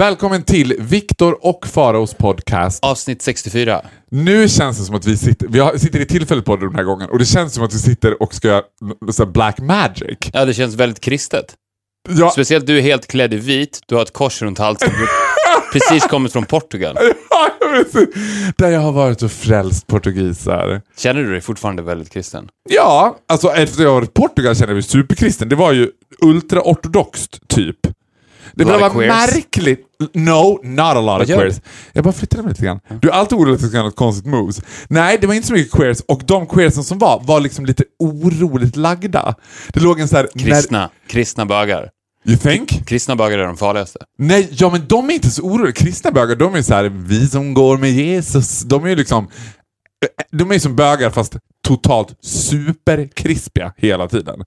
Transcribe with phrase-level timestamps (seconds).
[0.00, 2.84] Välkommen till Viktor och Faraos podcast.
[2.84, 3.82] Avsnitt 64.
[4.10, 6.82] Nu känns det som att vi sitter, vi har, sitter i tillfället på den här
[6.82, 8.62] gången och det känns som att vi sitter och ska göra
[9.12, 10.18] så black magic.
[10.32, 11.54] Ja, det känns väldigt kristet.
[12.08, 14.92] Ja, Speciellt du är helt klädd i vit, du har ett kors runt halsen.
[15.72, 16.96] Precis kommit från Portugal.
[18.56, 20.82] där jag har varit och frälst portugiser.
[20.96, 22.48] Känner du dig fortfarande väldigt kristen?
[22.68, 25.48] Ja, alltså efter jag har varit i Portugal känner jag mig superkristen.
[25.48, 25.90] Det var ju
[26.22, 27.76] ultraortodoxt typ.
[28.52, 29.32] Det bara var queers?
[29.32, 29.86] märkligt.
[30.14, 31.60] No, not a lot of queers.
[31.92, 32.80] Jag bara flyttade mig lite grann.
[33.00, 34.60] Du är alltid orolig att det ska göra något konstigt moves.
[34.88, 37.84] Nej, det var inte så mycket queers och de queersen som var, var liksom lite
[37.98, 39.34] oroligt lagda.
[39.68, 40.28] Det låg en så här...
[40.38, 40.90] Kristna.
[41.08, 41.90] Kristna bögar.
[42.26, 42.86] You think?
[42.86, 43.98] Kristna bögar är de farligaste.
[44.18, 45.72] Nej, ja men de är inte så oroliga.
[45.72, 48.62] Kristna bögar, de är så här, vi som går med Jesus.
[48.62, 49.28] De är ju liksom,
[50.30, 54.44] de är som bögar fast totalt superkrispiga hela tiden.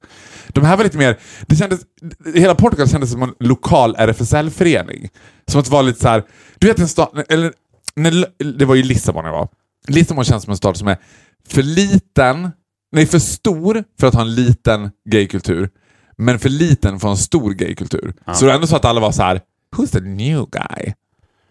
[0.47, 1.79] De här var lite mer, det kändes,
[2.35, 5.09] hela Portugal kändes som en lokal RFSL-förening.
[5.47, 6.23] Som att det var lite så här,
[6.59, 7.53] du vet en stad, eller
[7.95, 8.25] när,
[8.57, 9.47] det var ju Lissabon jag var.
[9.87, 10.97] Lissabon känns som en stad som är
[11.49, 12.51] för liten,
[12.91, 15.69] nej för stor för att ha en liten gaykultur,
[16.17, 18.13] men för liten för en stor gaykultur.
[18.33, 19.41] Så det var ändå så att alla var så här:
[19.75, 20.93] Who's the new guy?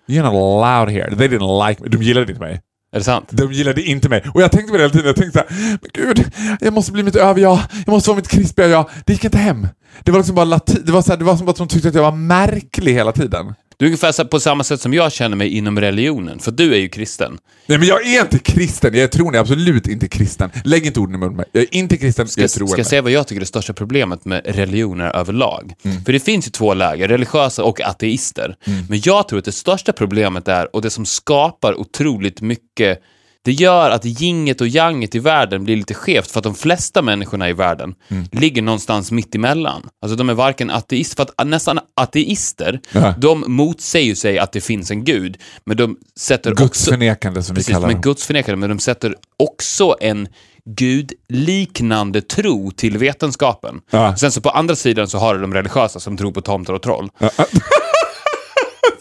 [0.08, 1.16] You're not allowed here.
[1.16, 1.88] They didn't like me.
[1.88, 2.60] De gillade inte mig.
[2.92, 3.28] Är det sant?
[3.30, 4.24] De gillade inte mig.
[4.34, 5.06] Och jag tänkte på det hela tiden.
[5.06, 7.58] Jag tänkte så här, men gud, jag måste bli mitt över-jag.
[7.86, 8.90] Jag måste vara mitt krispiga jag.
[9.06, 9.68] Det gick inte hem.
[10.02, 10.82] Det var liksom bara latin.
[10.84, 13.12] det var, så här, det var som att de tyckte att jag var märklig hela
[13.12, 13.54] tiden.
[13.82, 16.78] Du är ungefär på samma sätt som jag känner mig inom religionen, för du är
[16.78, 17.38] ju kristen.
[17.66, 18.94] Nej men jag är inte kristen.
[18.94, 19.10] Jag.
[19.14, 20.50] Jag är absolut inte kristen.
[20.64, 21.44] Lägg inte orden i munnen.
[21.52, 22.28] Jag är inte kristen.
[22.28, 25.16] Ska, jag är ska jag säga vad jag tycker är det största problemet med religioner
[25.16, 25.74] överlag?
[25.82, 26.04] Mm.
[26.04, 28.56] För det finns ju två läger, religiösa och ateister.
[28.66, 28.84] Mm.
[28.88, 33.02] Men jag tror att det största problemet är, och det som skapar otroligt mycket
[33.44, 37.02] det gör att yinget och yanget i världen blir lite skevt för att de flesta
[37.02, 38.24] människorna i världen Mm.
[38.32, 39.88] ligger någonstans mitt emellan.
[40.02, 43.14] Alltså de är varken ateister, för att nästan ateister, Ja.
[43.18, 46.64] de motsäger sig att det finns en gud, men de sätter också...
[46.64, 48.02] Gudsförnekande som vi Precis, kallar men det.
[48.02, 50.28] gudsförnekare, men de sätter också en
[50.76, 53.80] gudliknande tro till vetenskapen.
[53.90, 54.16] Ja.
[54.16, 56.82] Sen så på andra sidan så har du de religiösa som tror på tomtar och
[56.82, 57.08] troll.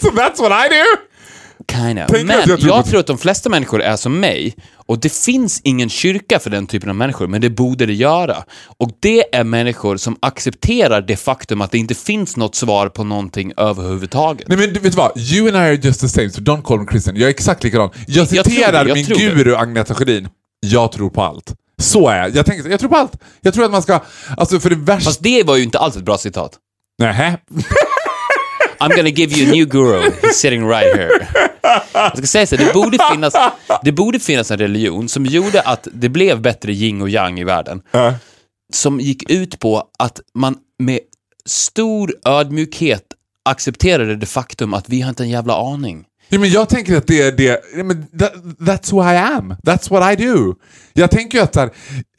[0.01, 1.10] So that's what I do!
[1.71, 2.05] Kind of.
[2.09, 4.55] Tänk Men jag jag, tror tror, på- att de flesta människor är som mig.
[4.85, 8.37] Och det finns ingen kyrka för den typen av människor, men det borde det göra.
[8.77, 13.03] Och det är människor som accepterar det faktum att det inte finns något svar på
[13.03, 14.47] någonting överhuvudtaget.
[14.47, 15.17] Nej men vet du vad?
[15.17, 17.15] You and I are just the same, so don't call me Christian.
[17.15, 17.89] Jag är exakt likadan.
[18.07, 19.23] Jag Jag tror citerar det, jag min tror det.
[19.35, 20.27] guru Agneta Sjödin.
[20.59, 21.53] Jag tror på allt.
[21.81, 22.35] Så är jag.
[22.35, 23.13] Jag, tänker, jag tror på allt.
[23.41, 23.99] Jag tror att man ska...
[24.37, 25.05] Alltså för det värsta...
[25.09, 26.51] Fast det var ju inte alls ett bra citat.
[26.99, 27.37] Nähä?
[28.81, 30.01] I'm gonna give you a new guru.
[30.21, 31.27] He's sitting right here.
[31.93, 33.33] Jag ska säga så, det borde, finnas,
[33.83, 37.43] det borde finnas en religion som gjorde att det blev bättre yin och yang i
[37.43, 37.81] världen.
[37.91, 38.13] Ja.
[38.73, 40.99] Som gick ut på att man med
[41.45, 43.03] stor ödmjukhet
[43.49, 46.05] accepterade det faktum att vi har inte en jävla aning.
[46.33, 47.61] Ja, men jag tänker att det är det...
[47.77, 49.55] ja, Men that, that's who I am.
[49.63, 50.55] That's what I do.
[50.93, 51.69] Jag tänker ju att så här,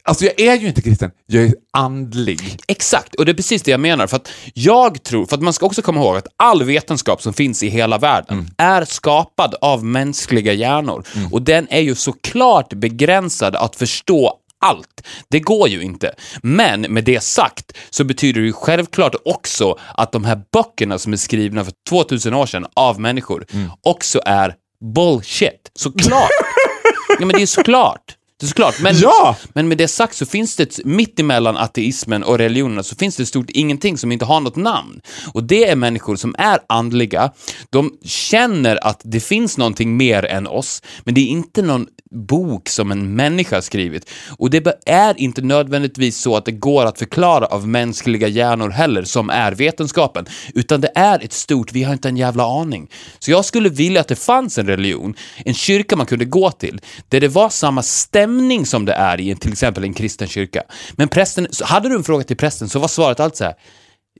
[0.05, 1.11] Alltså jag är ju inte kristen.
[1.27, 2.59] Jag är andlig.
[2.67, 4.07] Exakt, och det är precis det jag menar.
[4.07, 7.33] För att jag tror, för att man ska också komma ihåg att all vetenskap som
[7.33, 11.03] finns i hela världen är skapad av mänskliga hjärnor.
[11.31, 15.03] Och den är ju såklart begränsad att förstå allt.
[15.29, 16.15] Det går ju inte.
[16.41, 21.13] Men med det sagt så betyder det ju självklart också att de här böckerna som
[21.13, 23.45] är skrivna för 2000 år sedan av människor
[23.81, 24.55] också är
[24.95, 25.71] bullshit.
[25.75, 26.29] Såklart.
[27.19, 28.17] ja, men det är såklart.
[28.43, 28.79] Det är såklart.
[28.81, 29.35] Men, Ja!
[29.53, 33.15] men med det sagt så finns det, ett- mitt emellan ateismen och religionerna, så finns
[33.15, 35.01] det stort ingenting som inte har något namn.
[35.33, 37.31] Och det är människor som är andliga,
[37.69, 42.69] de känner att det finns någonting mer än oss, men det är inte någon bok
[42.69, 44.09] som en människa har skrivit.
[44.37, 49.03] Och det är inte nödvändigtvis så att det går att förklara av mänskliga hjärnor heller,
[49.03, 52.89] som är vetenskapen, utan det är ett stort, vi har inte en jävla aning.
[53.19, 55.15] Så jag skulle vilja att det fanns en religion,
[55.45, 58.32] en kyrka man kunde gå till, där det var samma stämning
[58.65, 60.63] som det är i till exempel en kristen kyrka.
[60.91, 63.55] Men prästen, hade du en fråga till prästen så var svaret alltid så här,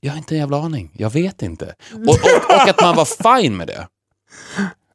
[0.02, 1.76] jag har inte en jävla aning, jag vet inte.
[1.94, 3.88] Och, och, och att man var fine med det.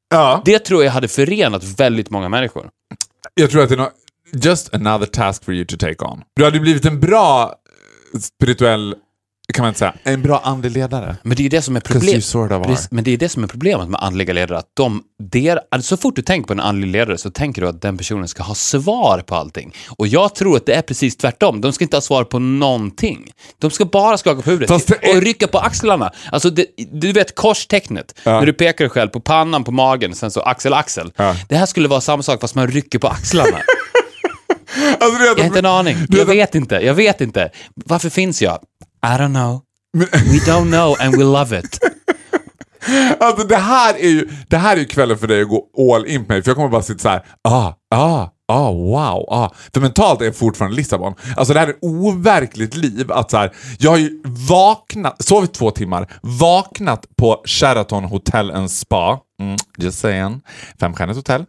[0.08, 0.42] Ja.
[0.44, 2.70] Det tror jag hade förenat väldigt många människor.
[3.34, 3.90] Jag tror att det är no
[4.32, 6.22] just another task for you to take on.
[6.36, 7.54] Du hade blivit en bra
[8.20, 8.94] spirituell,
[9.54, 11.16] kan man inte säga, en bra andlig ledare.
[11.22, 12.24] Men det är det som är problemet.
[12.24, 14.58] sort of Men det är det som är problemet med andliga ledare.
[14.58, 15.02] Att de,
[15.32, 17.96] der, alltså så fort du tänker på en andlig ledare så tänker du att den
[17.98, 19.74] personen ska ha svar på allting.
[19.88, 21.60] Och jag tror att det är precis tvärtom.
[21.60, 23.30] De ska inte ha svar på någonting.
[23.58, 26.10] De ska bara skaka på huvudet är- och rycka på axlarna.
[26.32, 28.14] Alltså, det, du vet korstecknet.
[28.24, 28.38] Ja.
[28.38, 31.12] När du pekar dig själv på pannan, på magen, sen så axel, axel.
[31.16, 31.36] Ja.
[31.48, 33.58] Det här skulle vara samma sak fast man rycker på axlarna.
[35.00, 35.96] Alltså, du vet, Jag har inte en aning.
[36.08, 36.74] Du Jag vet inte.
[36.74, 37.50] Jag vet inte.
[37.74, 38.58] Varför finns jag?
[39.02, 39.62] I don't know.
[39.92, 41.78] We don't know and we love it.
[43.20, 46.06] Alltså det här, är ju, det här är ju kvällen för dig att gå all
[46.06, 46.42] in på mig.
[46.42, 47.24] För jag kommer bara sitta så här.
[47.48, 49.50] ah, ah, ah, wow, ah.
[49.74, 51.14] För mentalt är jag fortfarande Lissabon.
[51.36, 53.12] Alltså det här är ett overkligt liv.
[53.12, 58.70] Att så här, jag har ju vaknat, sovit två timmar, vaknat på Sheraton Hotel and
[58.70, 59.20] Spa.
[59.40, 60.40] Mm, just saying.
[60.80, 61.44] Femstjärnigt hotell.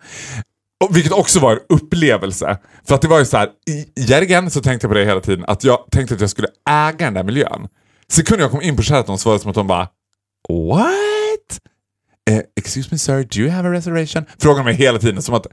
[0.84, 2.58] Och, vilket också var en upplevelse.
[2.88, 5.22] För att det var ju så här, i Järgen så tänkte jag på det hela
[5.22, 7.68] tiden, att jag tänkte att jag skulle äga den där miljön.
[8.12, 9.88] Sekunden jag kom in på Sheraton så var det som att de bara
[10.50, 11.60] What?
[12.30, 14.26] Eh, excuse me sir, do you have a reservation?
[14.40, 15.48] Frågar mig hela tiden som att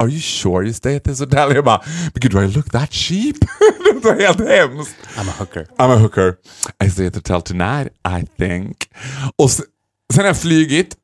[0.00, 1.54] Are you sure you stay at this hotel?
[1.54, 3.36] Jag bara, men gud do I look that cheap?
[4.02, 4.96] det var helt hemskt.
[5.16, 5.66] I'm a hooker.
[5.78, 6.36] I'm a hooker.
[6.84, 8.76] I stay at the hotel tonight, I think.
[9.36, 9.66] Och sen,
[10.12, 10.96] sen har jag flygit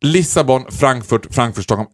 [0.00, 1.88] Lissabon, Frankfurt, Frankfurt, Stockholm.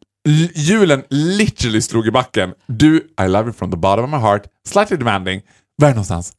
[0.54, 2.52] Julen literally slog i backen.
[2.66, 4.42] Du, I love you from the bottom of my heart.
[4.68, 5.40] Slightly demanding.
[5.76, 6.32] Var är någonstans?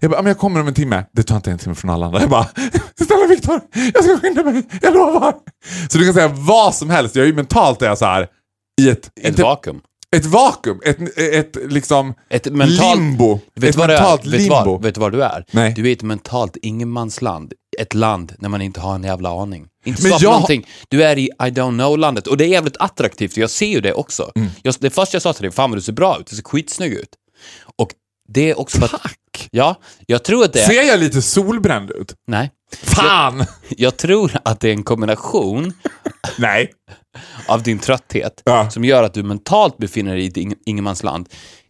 [0.00, 1.04] Jag bara, men jag kommer om en timme.
[1.12, 2.20] Det tar inte en timme från alla andra.
[2.20, 2.46] Jag bara,
[3.06, 3.60] snälla Viktor,
[3.94, 5.34] jag ska skynda mig, jag lovar.
[5.90, 7.16] Så du kan säga vad som helst.
[7.16, 8.28] Jag är ju mentalt är jag så här
[8.80, 9.06] i ett...
[9.20, 9.80] Ett inte- vakuum.
[10.16, 13.40] ett vakuum, ett, ett liksom Ett mentalt, limbo.
[13.54, 14.78] Vet ett mentalt Vet du limbo.
[14.78, 15.44] vet du vad du är?
[15.50, 15.72] Nej.
[15.76, 17.52] Du är ett mentalt ingenmansland.
[17.78, 19.66] Ett land när man inte har en jävla aning.
[19.84, 20.66] Inte Men jag- någonting.
[20.88, 22.26] Du är i I don't know-landet.
[22.26, 24.32] Och det är jävligt attraktivt, jag ser ju det också.
[24.34, 24.48] Mm.
[24.62, 26.42] Jag, det första jag sa till dig, fan vad du ser bra ut, du ser
[26.42, 27.08] skitsnygg ut.
[27.76, 27.90] Och
[28.28, 29.02] det är också för att...
[29.02, 29.48] Tack!
[29.50, 29.74] Ja,
[30.06, 30.66] jag tror att det är...
[30.66, 32.14] Ser jag lite solbränd ut?
[32.26, 32.50] Nej.
[32.82, 33.44] Fan!
[33.68, 35.72] Jag tror att det är en kombination
[36.38, 36.72] Nej.
[37.48, 38.70] av din trötthet Ja.
[38.70, 41.28] som gör att du mentalt befinner dig i ingenmansland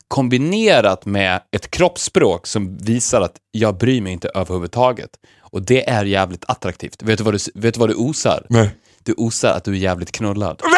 [0.08, 5.10] kombinerat med ett kroppsspråk som visar att jag bryr mig inte överhuvudtaget.
[5.54, 7.02] Och det är jävligt attraktivt.
[7.02, 8.46] Vet du vad du, vet du, vad du osar?
[8.48, 8.76] Nej.
[9.02, 10.60] Du osar att du är jävligt knullad.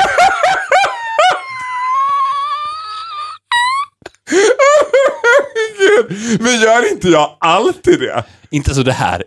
[6.40, 8.24] Men gör inte jag alltid det?
[8.50, 9.22] Inte så det här.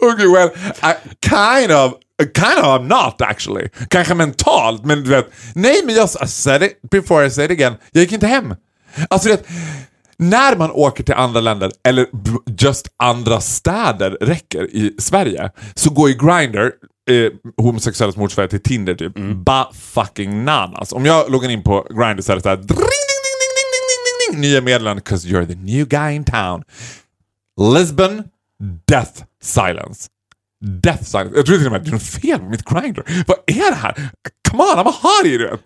[0.00, 0.50] Okay, well,
[0.82, 0.94] I
[1.28, 1.94] kind of,
[2.34, 3.68] kind of I'm not actually.
[3.90, 5.32] Kanske mentalt, men du vet.
[5.54, 7.74] Nej, men jag I said it before I said it again.
[7.90, 8.54] Jag gick inte hem.
[9.08, 9.46] Alltså du vet,
[10.22, 12.06] när man åker till andra länder eller
[12.60, 16.70] just andra städer räcker i Sverige så går ju Grindr
[17.10, 17.32] eh,
[17.64, 19.18] homosexuellas motsvarighet till Tinder typ.
[19.18, 19.42] Mm.
[19.44, 20.92] Ba fucking nanas.
[20.92, 24.34] Om jag loggar in på Grindr så är det såhär dring, ding, ding, ding, ding,
[24.34, 26.62] ding, ding, nya meddelanden 'cause you're the new guy in town.
[27.74, 28.22] Lisbon,
[28.86, 30.08] death silence.
[30.82, 31.36] Death silence.
[31.36, 33.24] Jag tror till och med att det är något fel med mitt Grindr.
[33.26, 33.94] Vad är det här?
[34.50, 35.58] Come on, I'm a hottie du.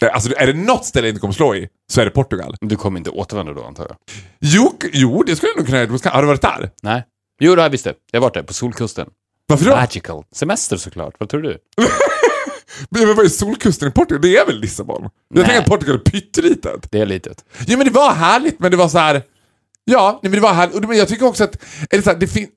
[0.00, 2.56] Nej, Alltså, är det något ställe jag inte kommer slå i så är det Portugal.
[2.60, 3.96] Du kommer inte återvända då antar jag?
[4.40, 6.10] Jo, jo det skulle jag nog kunna göra.
[6.10, 6.70] Har du varit där?
[6.82, 7.04] Nej.
[7.40, 7.94] Jo, det har jag visst det.
[8.12, 9.08] Jag har varit där, på Solkusten.
[9.46, 9.70] Varför då?
[9.76, 10.24] Magical.
[10.34, 11.14] Semester såklart.
[11.18, 11.58] Vad tror du?
[12.90, 14.22] Men vad är Solkusten i Portugal?
[14.22, 15.02] Det är väl Lissabon?
[15.02, 15.44] Jag Nej.
[15.44, 16.88] tänker att Portugal är pyttelitet.
[16.90, 17.44] Det är litet.
[17.66, 19.22] Jo men det var härligt, men det var så här.
[19.84, 20.88] Ja, men det var härligt.
[20.88, 21.56] Men jag tycker också att,
[21.90, 22.48] eller så här, det fin-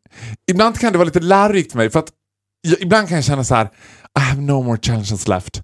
[0.52, 2.10] ibland kan det vara lite lärorikt för mig, för att
[2.62, 3.66] jag, ibland kan jag känna så här:
[4.18, 5.62] I have no more challenges left.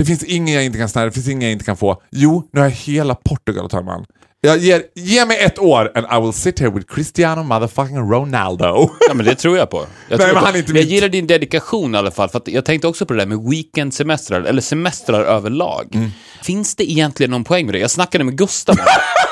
[0.00, 2.02] Det finns ingen jag inte kan snära, det finns ingen jag inte kan få.
[2.10, 4.04] Jo, nu har jag hela Portugal att ta mig an.
[4.40, 8.90] Jag ger, ge mig ett år and I will sit here with Cristiano motherfucking Ronaldo.
[9.08, 9.76] Ja, men det tror jag på.
[9.78, 10.46] Jag, Nej, tror men på.
[10.46, 10.88] han är inte jag mitt.
[10.88, 14.42] gillar din dedikation i alla fall, för jag tänkte också på det där med weekendsemestrar,
[14.42, 15.88] eller semestrar överlag.
[15.94, 16.10] Mm.
[16.42, 17.78] Finns det egentligen någon poäng med det?
[17.78, 18.76] Jag snackade med Gustav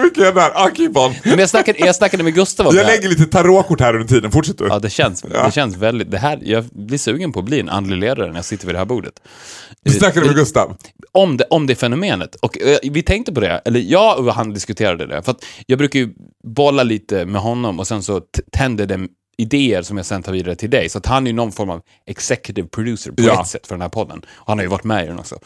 [0.00, 0.06] det.
[0.06, 0.50] Okej, jag där.
[0.54, 1.14] Ah, keep on.
[1.24, 2.96] Men jag snackade, jag snackade med Gustav om Jag det här.
[2.96, 4.66] lägger lite tarotkort här under tiden, fortsätt du.
[4.68, 6.10] Ja, det känns, det känns väldigt...
[6.10, 8.74] Det här, jag blir sugen på att bli en andlig ledare när jag sitter vid
[8.74, 9.12] det här bordet.
[9.84, 10.76] Du snackade med Gustav.
[11.12, 12.34] om det, om det fenomenet.
[12.34, 15.78] Och eh, vi tänkte på det, eller jag och han diskuterade det, för att jag
[15.78, 16.08] brukar ju
[16.44, 19.00] bolla lite med honom och sen så t- tänder det
[19.36, 20.88] idéer som jag sen tar vidare till dig.
[20.88, 23.40] Så att han är någon form av executive producer på Ja.
[23.42, 24.18] ett sätt för den här podden.
[24.34, 25.38] Och han har ju varit med i den också.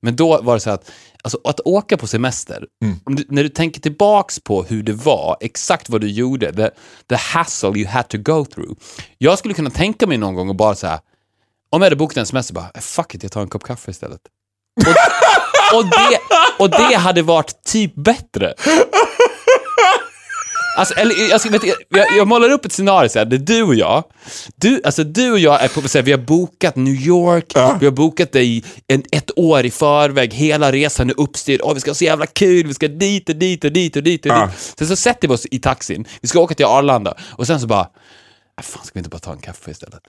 [0.00, 0.90] Men då var det så att,
[1.22, 2.64] alltså att åka på semester,
[3.04, 6.70] om du, när du tänker tillbaks på hur det var, exakt vad du gjorde, the,
[7.08, 8.72] the hassle you had to go through.
[9.18, 10.98] Jag skulle kunna tänka mig någon gång och bara så här,
[11.70, 13.90] om jag hade bokat en semester, bara, "Eh, fuck it, jag tar en kopp kaffe
[13.90, 14.20] istället.
[15.72, 16.18] Och, och, det,
[16.58, 18.54] och det hade varit typ bättre.
[20.78, 23.62] Alltså, eller, jag, ska, vet, jag, jag målar upp ett scenario så här, där du
[23.62, 24.04] och jag,
[24.56, 27.86] du, alltså, du och jag är på, så här, vi har bokat New York, vi
[27.86, 31.80] har bokat det i en, ett år i förväg, hela resan är uppstyrd, Åh, vi
[31.80, 34.32] ska ha så jävla kul, vi ska dit och dit och dit och dit och
[34.32, 34.54] dit.
[34.78, 37.14] Sen så sätter vi oss i taxin, vi ska åka till Arlanda.
[37.30, 37.90] Och sen så bara, "Ah,
[38.62, 40.00] fan ska vi inte bara ta en kaffe istället?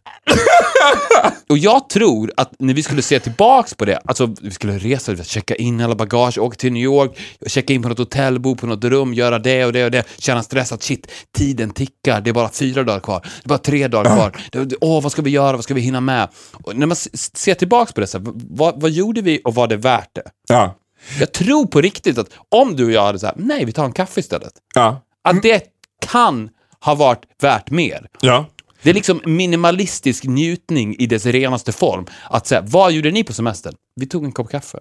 [1.50, 5.24] Och jag tror att när vi skulle se tillbaks på det, alltså vi skulle resa,
[5.24, 8.68] checka in alla bagage, åka till New York, checka in på något hotell, bo på
[8.68, 12.30] något rum, göra det och det och det, känna stress att shit, tiden tickar, det
[12.30, 14.38] är bara fyra dagar kvar, det är bara tre dagar kvar,
[14.82, 16.30] åh vad ska vi göra, vad ska vi hinna med?
[16.64, 19.68] Och när man ser tillbaks på det, så här, vad, vad gjorde vi och var
[19.68, 20.24] det värt det?
[20.48, 20.76] Ja.
[21.20, 23.92] Jag tror på riktigt att om du och jag hade sagt nej, vi tar en
[23.92, 24.54] kaffe istället.
[24.76, 25.02] Ja.
[25.24, 25.64] Att det
[26.06, 26.50] kan
[26.86, 28.08] ha varit värt mer.
[28.22, 28.46] Ja.
[28.84, 32.06] Det är liksom minimalistisk njutning i dess renaste form.
[32.30, 33.74] Att säga, vad gjorde ni på semestern?
[33.96, 34.80] Vi tog en kopp kaffe.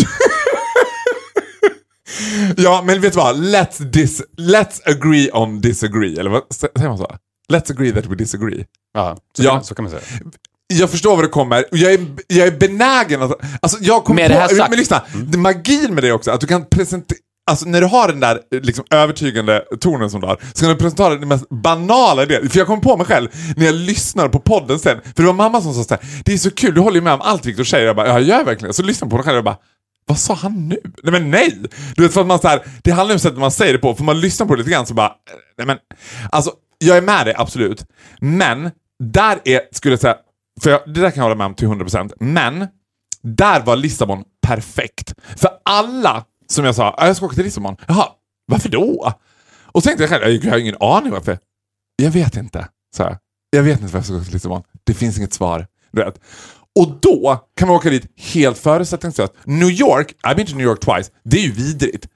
[2.56, 3.36] Ja, men vet du vad?
[3.36, 6.18] Let's, dis let's agree on disagree.
[6.20, 7.16] Eller vad säger man så?
[7.52, 8.64] Let's agree that we disagree.
[8.94, 9.50] Ja, så, Ja.
[9.50, 10.02] Kan, så kan man säga.
[10.72, 11.64] Jag förstår vad det kommer.
[11.72, 13.32] Jag är, jag är benägen att...
[13.62, 14.70] Alltså jag kommer Med på, det här sagt- Mm.
[14.70, 17.18] Men lyssna, det magin med det också att du kan presentera...
[17.46, 20.68] Alltså när du har den där eh, liksom, övertygande tonen som du har, så kan
[20.68, 22.50] du presentera den mest banala idén.
[22.50, 25.34] För jag kom på mig själv när jag lyssnade på podden sen, för det var
[25.34, 27.64] mamma som sa såhär, det är så kul, du håller ju med om allt Viktor
[27.64, 27.86] säger.
[27.86, 28.74] Jag bara, ja jag gör verkligen det.
[28.74, 29.56] Så lyssnade jag på mig själv och bara,
[30.06, 30.80] vad sa han nu?
[31.02, 31.62] Nej men nej!
[31.96, 33.94] Du vet för att man så här, det handlar om sättet man säger det på,
[33.94, 35.12] för man lyssnar på det lite grann så bara, eh,
[35.58, 35.78] nej men.
[36.30, 37.84] Alltså, jag är med dig absolut.
[38.20, 40.16] Men, där är, skulle jag säga,
[40.62, 42.66] för jag, det där kan jag hålla med om till 100%, men
[43.22, 45.14] där var Lissabon perfekt.
[45.36, 47.76] För alla som jag sa, ah, jag ska åka till Lissabon.
[47.88, 48.08] Jaha,
[48.46, 49.12] varför då?
[49.64, 51.38] Och så tänkte jag själv, jag har ingen aning varför.
[51.96, 53.16] Jag vet inte, sa jag.
[53.50, 54.62] Jag vet inte varför jag ska åka till Lissabon.
[54.84, 55.66] Det finns inget svar.
[55.92, 56.20] Du vet.
[56.80, 59.32] Och då kan man åka dit helt förutsättningslöst.
[59.44, 62.08] New York, I've been to New York twice, det är ju vidrigt.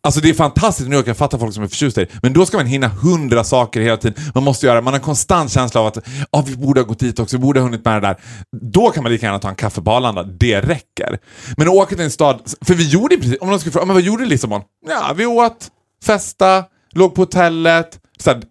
[0.00, 2.10] Alltså det är fantastiskt nu New jag fattar folk som är förtjusta i det.
[2.22, 4.24] Men då ska man hinna hundra saker hela tiden.
[4.34, 5.98] Man måste göra, man har en konstant känsla av att
[6.30, 8.16] ah, vi borde ha gått dit också, vi borde ha hunnit med det där.
[8.62, 11.18] Då kan man lika gärna ta en kaffe på Arlanda, det räcker.
[11.56, 13.82] Men att åka till en stad, för vi gjorde i princip, om någon skulle fråga,
[13.82, 14.62] ah, men vad gjorde du i Lissabon?
[14.88, 15.68] Ja, vi åt,
[16.04, 18.00] festa, låg på hotellet.
[18.18, 18.42] Så här,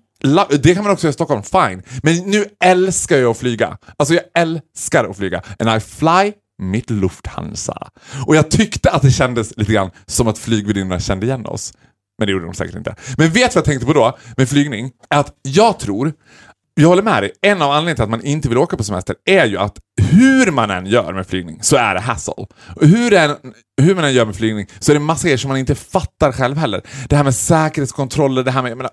[0.57, 1.83] det kan man också göra i Stockholm, fine.
[2.03, 3.77] Men nu älskar jag att flyga.
[3.97, 5.41] Alltså jag älskar att flyga.
[5.59, 7.87] And I fly mitt Lufthansa.
[8.27, 11.73] Och jag tyckte att det kändes lite grann som att flygvärdinnorna kände igen oss.
[12.19, 12.95] Men det gjorde de säkert inte.
[13.17, 14.91] Men vet du vad jag tänkte på då med flygning?
[15.09, 16.13] Att jag tror,
[16.73, 19.15] jag håller med dig, en av anledningarna till att man inte vill åka på semester
[19.25, 22.33] är ju att hur man än gör med flygning så är det hassle.
[22.75, 23.35] Och hur, än,
[23.81, 26.31] hur man än gör med flygning så är det massa grejer som man inte fattar
[26.31, 26.81] själv heller.
[27.09, 28.71] Det här med säkerhetskontroller, det här med...
[28.71, 28.91] Jag menar,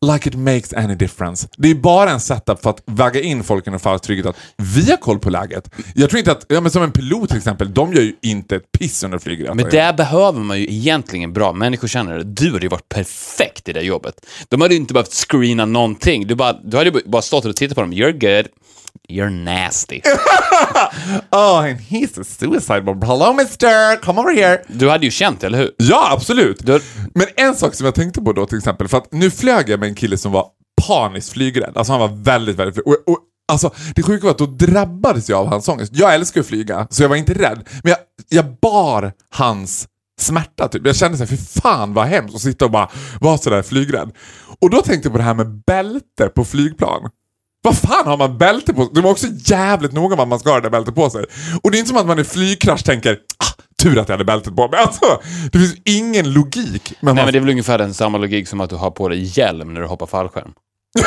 [0.00, 1.48] Like it makes any difference.
[1.56, 4.90] Det är bara en setup för att väga in folk i en trygghet att vi
[4.90, 5.70] har koll på läget.
[5.94, 8.56] Jag tror inte att, ja men som en pilot till exempel, de gör ju inte
[8.56, 9.56] ett piss under flygresan.
[9.56, 12.22] Men där behöver man ju egentligen bra människokännare.
[12.22, 14.26] Du hade ju varit perfekt i det jobbet.
[14.48, 16.26] De hade ju inte behövt screena någonting.
[16.26, 17.92] Du, bara, du hade ju bara stått och tittat på dem.
[17.92, 18.46] You're good.
[19.08, 20.02] You're nasty.
[21.30, 23.02] Oh, and he's a suicide bomb.
[23.02, 24.62] Hello mister, come over here.
[24.68, 25.70] Du hade ju känt, eller hur?
[25.76, 26.66] Ja, absolut.
[26.66, 26.80] Du-
[27.14, 29.80] Men en sak som jag tänkte på då till exempel, för att nu flög jag
[29.80, 30.46] med en kille som var
[30.86, 31.72] paniskt flygrädd.
[31.76, 32.86] Alltså han var väldigt, väldigt flyg.
[32.86, 33.18] Och, och,
[33.52, 35.92] alltså, det sjuka var att då drabbades jag av hans ångest.
[35.94, 37.68] Jag älskar att flyga, så jag var inte rädd.
[37.82, 37.98] Men jag,
[38.28, 39.88] jag bar hans
[40.20, 40.86] smärta typ.
[40.86, 42.88] Jag kände såhär, fy fan vad hemskt att sitta och bara
[43.20, 44.10] vara sådär flygrädd.
[44.60, 47.10] Och då tänkte jag på det här med bälte på flygplan.
[47.62, 50.50] Vad fan har man bälte på De är också jävligt noga med att man ska
[50.50, 51.24] ha det bältet på sig.
[51.62, 54.24] Och det är inte som att man i flygkrasch tänker ah, tur att jag hade
[54.24, 54.80] bältet på mig.
[54.88, 55.20] Alltså,
[55.52, 56.92] det finns ingen logik.
[57.00, 57.24] Men Nej, man...
[57.24, 59.74] men det är väl ungefär den samma logik som att du har på dig hjälm
[59.74, 60.52] när du hoppar fallskärm.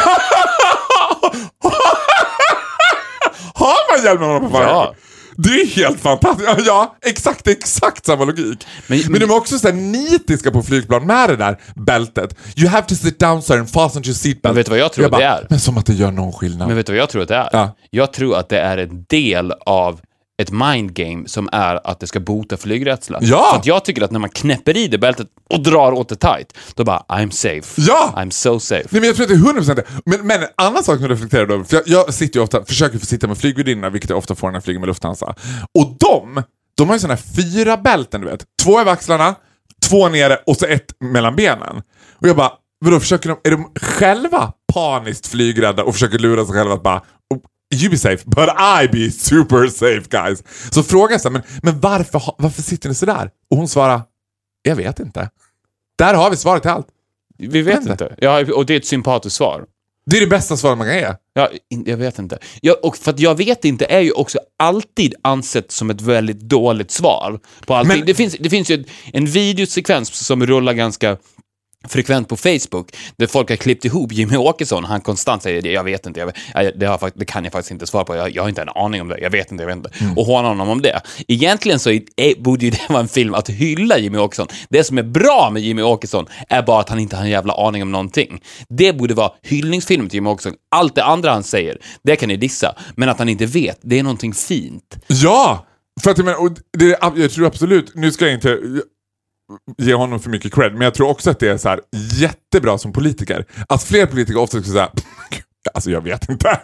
[3.53, 4.95] har man hjälm när man hoppar Ja.
[5.43, 6.49] Det är helt fantastiskt.
[6.49, 8.67] Ja, Ja, exakt, exakt samma logik.
[8.87, 12.35] Men- Men, de är också så nitiska på flygplan med det där bältet.
[12.55, 14.43] You have to sit down sir and fasten your seatbelt.
[14.43, 15.47] Men vet du vad jag tror bara, det är?
[15.49, 16.67] Men som att det gör någon skillnad.
[16.67, 17.49] Men vet du vad jag tror att det är?
[17.51, 17.75] Ja.
[17.89, 19.99] Jag tror att det är en del av
[20.41, 23.19] ett mindgame som är att det ska bota flygrädsla.
[23.21, 23.47] Ja!
[23.51, 26.15] För att jag tycker att när man knäpper i det bältet och drar åt det
[26.15, 27.81] tight, då bara I'm safe.
[27.81, 28.13] Ja!
[28.17, 28.87] I'm so safe.
[28.89, 29.83] Nej men jag tror att det är 100% det.
[30.05, 32.65] Men, men en annan sak som jag reflekterar över, för jag, jag sitter ju ofta,
[32.65, 35.35] försöker få sitta med flygvärdinnorna, vilket jag ofta får när jag flyger med Lufthansa.
[35.79, 36.43] Och de,
[36.77, 38.43] de har ju sådana här fyra bälten du vet.
[38.63, 39.35] Två över axlarna,
[39.89, 41.81] två nere och så ett mellan benen.
[42.19, 42.51] Och jag bara,
[42.85, 46.97] vadå försöker de, är de själva paniskt flygrädda och försöker lura sig själva att bara
[46.97, 47.01] "Oh,
[47.73, 48.49] You be safe, but
[48.83, 50.43] I be super safe guys.
[50.71, 53.29] Så frågar jag så här, men, men varför, varför sitter ni sådär?
[53.49, 54.01] Och hon svarar,
[54.63, 55.29] jag vet inte.
[55.97, 56.87] Där har vi svaret till allt.
[57.37, 57.91] Vi vet Vänta.
[57.91, 58.15] inte.
[58.17, 59.65] Ja, och det är ett sympatiskt svar.
[60.05, 61.13] Det är det bästa svaret man kan ge.
[61.33, 61.49] Ja,
[61.85, 62.39] jag vet inte.
[62.61, 66.39] Ja, och för att jag vet inte är ju också alltid ansett som ett väldigt
[66.39, 67.97] dåligt svar på allting.
[67.97, 71.17] Men- Det, finns, det finns ju en videosekvens som rullar ganska
[71.87, 75.83] frekvent på Facebook, där folk har klippt ihop Jimmy Åkesson, han konstant säger det, jag
[75.83, 76.35] vet inte, jag vet,
[76.79, 79.01] det, har, det kan jag faktiskt inte svara på, jag, jag har inte en aning
[79.01, 79.91] om det, jag vet inte, jag vet inte.
[80.15, 81.01] Och håna honom om det.
[81.27, 84.47] Egentligen så är, borde ju det vara en film att hylla Jimmy Åkesson.
[84.69, 87.53] Det som är bra med Jimmy Åkesson är bara att han inte har en jävla
[87.53, 88.41] aning om någonting.
[88.69, 90.53] Det borde vara hyllningsfilm till Jimmy Åkesson.
[90.71, 93.99] Allt det andra han säger, det kan ni dissa, men att han inte vet, det
[93.99, 94.97] är någonting fint.
[95.07, 95.67] Ja!
[96.01, 98.59] För att menar, och det, jag tror absolut, nu ska jag inte
[99.77, 101.79] ge honom för mycket cred, men jag tror också att det är så här
[102.13, 103.45] jättebra som politiker.
[103.69, 104.89] Att fler politiker ofta skulle säga,
[105.73, 106.59] alltså jag vet inte.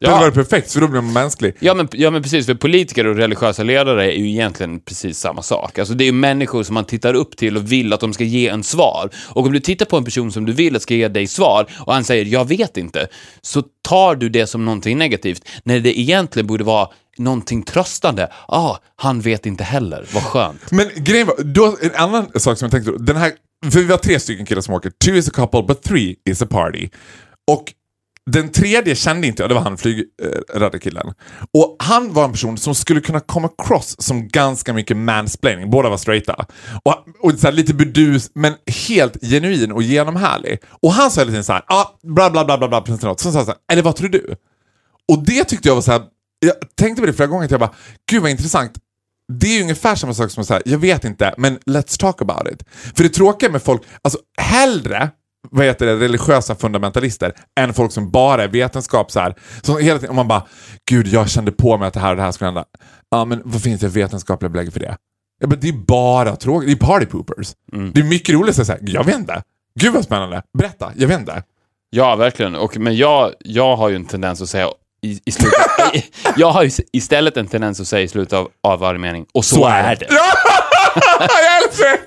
[0.00, 0.12] Det Ja.
[0.12, 1.56] hade varit perfekt, för då blir man mänsklig.
[1.60, 5.42] Ja men, ja men precis, för politiker och religiösa ledare är ju egentligen precis samma
[5.42, 5.78] sak.
[5.78, 8.24] Alltså det är ju människor som man tittar upp till och vill att de ska
[8.24, 9.10] ge en svar.
[9.28, 11.66] Och om du tittar på en person som du vill att ska ge dig svar
[11.86, 13.08] och han säger “jag vet inte”,
[13.40, 16.88] så tar du det som någonting negativt, när det egentligen borde vara
[17.20, 18.32] någonting tröstande.
[18.48, 20.70] Ah, han vet inte heller, vad skönt.
[20.70, 23.32] Men grejen var, då, en annan sak som jag tänkte, den här,
[23.70, 24.90] för vi var tre stycken killar som åker.
[24.90, 26.88] Two is a couple, but three is a party.
[27.50, 27.74] Och
[28.30, 31.06] den tredje kände inte jag, det var han flygrädda killen.
[31.58, 35.70] Och han var en person som skulle kunna komma cross som ganska mycket mansplaining.
[35.70, 36.46] Båda var straighta.
[36.82, 38.54] Och, och så här, lite burdus, men
[38.86, 40.58] helt genuin och genomhärlig.
[40.82, 43.20] Och han sa lite så såhär, ah, bla bla bla bla bla, något.
[43.20, 44.34] Så sa han så här, eller vad tror du?
[45.08, 46.02] Och det tyckte jag var så här
[46.40, 47.74] jag tänkte på det flera gånger, att jag bara,
[48.10, 48.72] gud vad intressant.
[49.32, 52.22] Det är ju ungefär samma sak som att säga, jag vet inte, men let's talk
[52.22, 52.64] about it.
[52.96, 55.10] För det tråkiga med folk, alltså hellre
[55.50, 59.34] vad heter det, religiösa fundamentalister än folk som bara är vetenskap så här.
[59.62, 60.46] Som hela tiden, om man bara,
[60.90, 62.64] gud jag kände på mig att det här och det här skulle hända.
[63.10, 64.96] Ja men vad finns det vetenskapliga belägg för det?
[65.40, 67.54] Ja, men det är bara tråkigt, det är party poopers.
[67.94, 69.42] Det är mycket roligt att säga, jag vet inte.
[69.80, 71.42] Gud vad spännande, berätta, jag vet inte.
[71.90, 72.56] Ja, verkligen.
[72.56, 74.68] Och, men jag, jag har ju en tendens att säga
[75.02, 75.56] i, i slutet,
[76.36, 79.44] jag har ju istället en tendens att säga i slutet av, av varje mening, och
[79.44, 80.06] så, är det.
[80.10, 80.32] Ja!
[81.28, 81.98] jag älskar!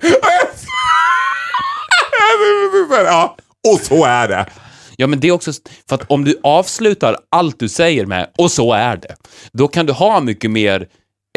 [3.05, 3.38] Ja,
[3.73, 4.45] och så är det.
[4.97, 5.51] Ja, men det är också
[5.89, 9.15] för att om du avslutar allt du säger med “och så är det”,
[9.51, 10.88] då kan du ha mycket mer...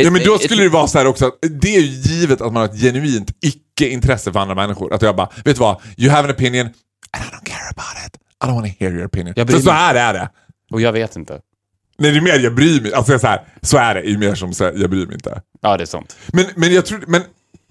[0.03, 2.41] Ja, men då ett- skulle det vara så här också, att det är ju givet
[2.41, 4.93] att man har ett genuint icke-intresse för andra människor.
[4.95, 5.81] Att jag bara, vet du vad?
[5.97, 8.17] You have an opinion, and I don't care about it.
[8.45, 9.35] I don't want to hear your opinion.
[9.35, 10.29] För så här är det.
[10.71, 11.41] Och jag vet inte.
[11.99, 12.93] Nej, det är mer jag bryr mig.
[12.93, 14.01] Alltså så här, så är det.
[14.01, 15.43] är ju mer som så här, jag bryr mig inte.
[15.61, 16.17] Ja, det är sant.
[16.33, 17.23] Men, men jag tror, men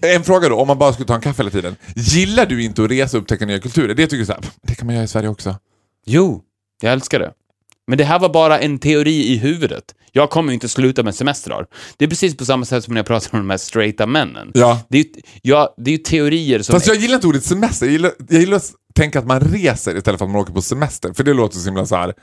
[0.01, 1.75] en fråga då, om man bara skulle ta en kaffe hela tiden.
[1.95, 3.93] Gillar du inte att resa och upptäcka nya kulturer?
[3.93, 5.55] Det tycker jag så här, det kan man göra i Sverige också.
[6.05, 6.41] Jo,
[6.81, 7.31] jag älskar det.
[7.87, 9.83] Men det här var bara en teori i huvudet.
[10.11, 11.67] Jag kommer ju inte sluta med semestrar.
[11.97, 14.51] Det är precis på samma sätt som när jag pratar om de här straighta männen.
[14.53, 14.81] Ja.
[14.89, 15.09] Det är ju,
[15.41, 16.73] ja, det är ju teorier som...
[16.73, 17.85] Fast jag gillar inte ordet semester.
[17.85, 20.61] Jag gillar, jag gillar att tänka att man reser istället för att man åker på
[20.61, 21.13] semester.
[21.13, 22.13] För det låter så himla så här.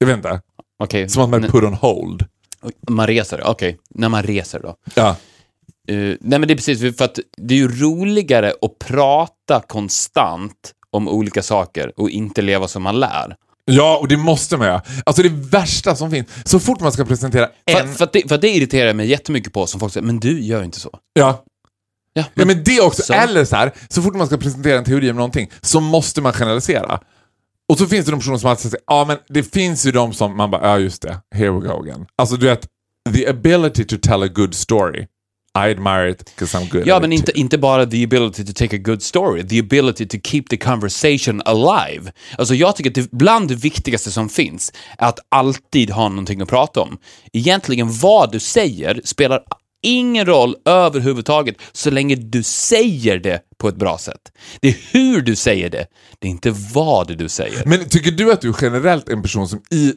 [0.00, 0.40] Jag vet inte,
[0.82, 2.24] Okej, som att man är put on hold.
[2.88, 3.78] man reser, okej.
[3.94, 4.76] När man reser då.
[4.94, 5.08] Ja.
[5.88, 10.72] Eh, nej men det är precis, för att det är ju roligare att prata konstant
[10.90, 13.36] om olika saker och inte leva som man lär.
[13.64, 14.82] Ja, och det måste man göra.
[15.04, 17.94] Alltså det värsta som finns, så fort man ska presentera För, en...
[17.94, 20.40] för, att det, för att det irriterar mig jättemycket på, som folk säger, men du
[20.40, 20.98] gör inte så.
[21.12, 21.44] Ja.
[22.12, 23.02] Ja, Ja, men det också.
[23.02, 23.12] Så.
[23.12, 26.32] Eller så här, så fort man ska presentera en teori om någonting så måste man
[26.32, 27.00] generalisera.
[27.70, 30.12] Och så finns det de personer som alltid säger, ja men det finns ju de
[30.12, 32.06] som man bara, ja just det, here we go again.
[32.16, 32.66] Alltså du vet,
[33.14, 35.06] the ability to tell a good story.
[35.54, 38.76] I admire it because I'm good Ja, men inte, inte bara the ability to take
[38.76, 42.12] a good story, the ability to keep the conversation alive.
[42.38, 46.40] Alltså jag tycker att det, bland det viktigaste som finns är att alltid ha någonting
[46.40, 46.98] att prata om.
[47.32, 49.42] Egentligen vad du säger spelar
[49.82, 54.20] ingen roll överhuvudtaget så länge du säger det på ett bra sätt.
[54.60, 55.86] Det är hur du säger det,
[56.18, 57.62] det är inte vad du säger.
[57.66, 59.94] Men tycker du att du är generellt en person som i,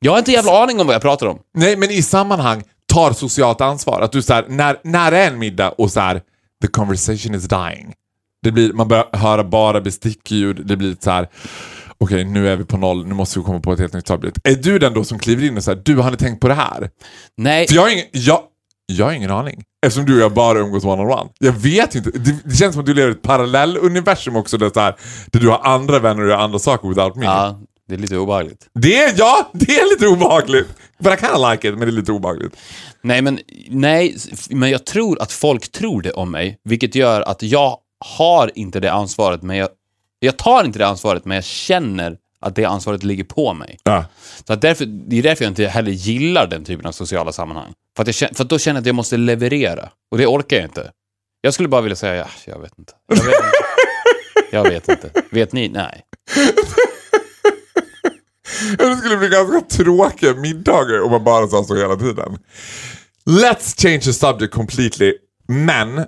[0.00, 1.38] Jag har inte jävla aning om vad jag pratar om.
[1.54, 4.00] nej men i sammanhang tar socialt ansvar?
[4.00, 6.22] Att du så här, när, när är en middag och så här,
[6.62, 7.92] the conversation is dying.
[8.42, 11.28] Det blir, man börjar höra bara bestickljud, det blir så här.
[11.98, 14.38] okej nu är vi på noll, nu måste vi komma på ett helt nytt subject.
[14.44, 16.54] Är du den då som kliver in och säger, du har ni tänkt på det
[16.54, 16.90] här?
[17.36, 18.42] Nej, För jag ingen, jag,
[18.86, 19.64] jag har ingen aning.
[19.86, 21.30] Eftersom du och jag bara umgås one on one.
[21.38, 22.10] Jag vet inte.
[22.10, 24.94] Det, det känns som att du lever i ett parallelluniversum också där, så här,
[25.26, 27.24] där du har andra vänner och gör andra saker without me.
[27.24, 28.68] ja, det är lite obehagligt.
[28.74, 30.68] Det är, ja, det är lite obehagligt.
[30.98, 32.56] But I kinda like it, men det är lite obehagligt.
[33.02, 34.16] Nej, men, nej,
[34.50, 38.80] men jag tror att folk tror det om mig, vilket gör att jag har inte
[38.80, 39.68] det ansvaret, men jag,
[40.18, 43.78] jag tar inte det ansvaret, men jag känner att det ansvaret ligger på mig.
[43.84, 44.04] Ja.
[44.46, 47.72] Så att därför, det är därför jag inte heller gillar den typen av sociala sammanhang.
[47.96, 50.56] För att, jag, för att då känner jag att jag måste leverera, och det orkar
[50.56, 50.90] jag inte.
[51.40, 52.92] Jag skulle bara vilja säga, ja, jag vet inte.
[53.08, 53.50] Jag vet inte.
[54.52, 55.10] Jag vet inte.
[55.30, 55.68] Vet ni?
[55.68, 56.02] Nej.
[58.78, 62.38] Det skulle bli ganska tråkiga middagar om man bara sa så hela tiden.
[63.26, 65.14] Let's change the subject completely,
[65.48, 66.04] men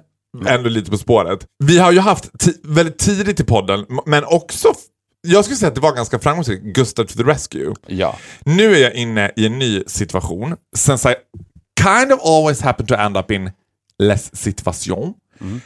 [0.46, 1.46] ändå lite på spåret.
[1.64, 2.30] Vi har ju haft
[2.62, 4.72] väldigt tidigt i podden, men också,
[5.20, 7.74] jag skulle säga att det var ganska framgångsrikt, Gustav to the rescue.
[7.86, 8.18] Ja.
[8.44, 10.56] Nu är jag inne i en ny situation.
[10.76, 10.78] I
[11.86, 13.50] kind of always happen to end up in
[13.98, 15.14] less situation.
[15.40, 15.60] Mm.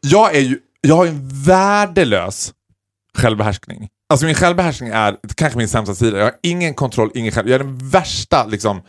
[0.00, 2.52] Jag är ju, jag har ju en värdelös
[3.14, 3.88] självbehärskning.
[4.08, 6.18] Alltså min självbehärskning är kanske min sämsta sida.
[6.18, 7.48] Jag har ingen kontroll, ingen själv.
[7.48, 8.82] Jag är den värsta liksom.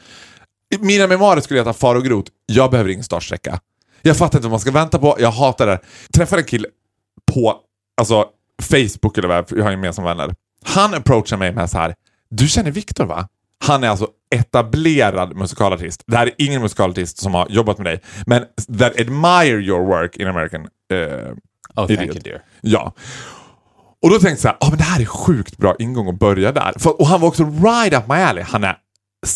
[0.76, 2.26] I Mina memoarer skulle heta Far och Grot.
[2.46, 3.60] Jag behöver ingen startsträcka.
[4.02, 5.16] Jag fattar inte vad man ska vänta på.
[5.20, 5.80] Jag hatar det.
[6.14, 6.68] Träffade en kille
[7.32, 7.56] på
[7.98, 8.26] alltså,
[8.62, 10.36] Facebook eller vad, jag har gemensamma vänner.
[10.64, 11.96] Han approachar mig med så här.
[12.30, 13.28] Du känner Viktor va?
[13.66, 16.04] Han är alltså etablerad musikalartist.
[16.08, 18.44] Det här är ingen musikalartist som har jobbat med dig, men
[18.80, 21.34] that admire your work in American eh,
[21.76, 22.16] Oh, thank Idiot.
[22.16, 22.42] you dear.
[22.62, 22.94] Ja.
[24.02, 26.20] Och då tänkte jag så här, ah, men det här är sjukt bra ingång att
[26.20, 26.74] börja där.
[26.80, 28.44] För, och han var också right up my alley.
[28.44, 28.78] Han är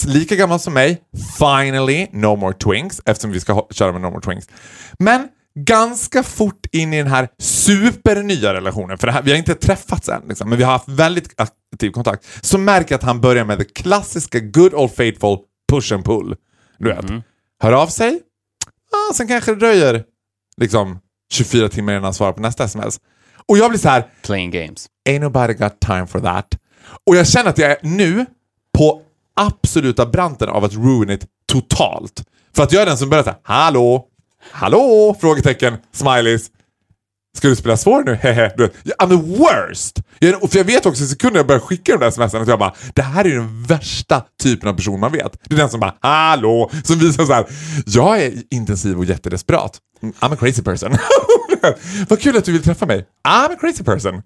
[0.07, 1.01] lika gammal som mig.
[1.37, 4.47] Finally, no more twinks, eftersom vi ska ha, köra med no more twinks.
[4.99, 10.09] Men ganska fort in i den här supernya relationen, för här, vi har inte träffats
[10.09, 13.45] än, liksom, men vi har haft väldigt aktiv kontakt, så märker jag att han börjar
[13.45, 15.37] med det klassiska good old faithful
[15.71, 16.35] push and pull.
[16.77, 17.05] Du vet,
[17.61, 18.19] hör av sig,
[18.91, 20.03] ah, sen kanske det dröjer
[20.57, 20.99] liksom
[21.33, 22.99] 24 timmar innan han svarar på nästa sms.
[23.47, 24.87] Och jag blir så här, Playing games.
[25.09, 26.47] ain't nobody got time for that.
[27.07, 28.25] Och jag känner att jag är nu
[28.77, 29.01] på
[29.35, 32.23] absoluta branten av att ruin it totalt.
[32.55, 34.07] För att jag är den som börjar säga hallå,
[34.51, 36.49] hallå, frågetecken, smileys.
[37.37, 38.15] Ska du spela svår nu?
[38.21, 38.49] Hehe.
[38.99, 39.99] I'm the worst!
[40.19, 42.59] Jag, för jag vet också i sekunden jag börjar skicka de där smsen att jag
[42.59, 45.39] bara, det här är ju den värsta typen av person man vet.
[45.43, 47.45] Det är den som bara, hallå, som visar så här,
[47.85, 49.79] jag är intensiv och jättedesperat.
[50.01, 50.91] I'm a crazy person.
[52.09, 53.05] Vad kul att du vill träffa mig.
[53.27, 54.21] I'm a crazy person.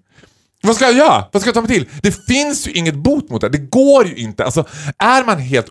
[0.62, 1.24] Vad ska jag göra?
[1.32, 1.88] Vad ska jag ta mig till?
[2.02, 3.48] Det finns ju inget bot mot det.
[3.48, 4.44] Det går ju inte.
[4.44, 4.64] Alltså,
[4.98, 5.66] är man helt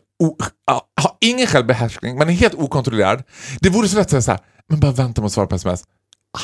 [1.22, 3.24] ingen självbehärskning, man är helt okontrollerad.
[3.60, 5.56] Det vore så lätt att säga så här, men bara vänta med att svara på
[5.56, 5.82] sms.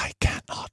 [0.09, 0.69] I cannot.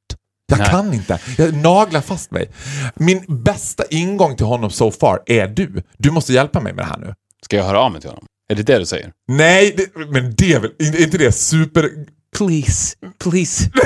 [0.46, 0.68] Jag Nej.
[0.68, 1.18] kan inte.
[1.38, 2.50] Jag naglar fast mig.
[2.94, 5.82] Min bästa ingång till honom so far är du.
[5.98, 7.14] Du måste hjälpa mig med det här nu.
[7.44, 8.24] Ska jag höra av mig till honom?
[8.50, 9.12] Är det det du säger?
[9.28, 11.90] Nej, det, men det är väl är inte det super...
[12.36, 13.70] Please, please.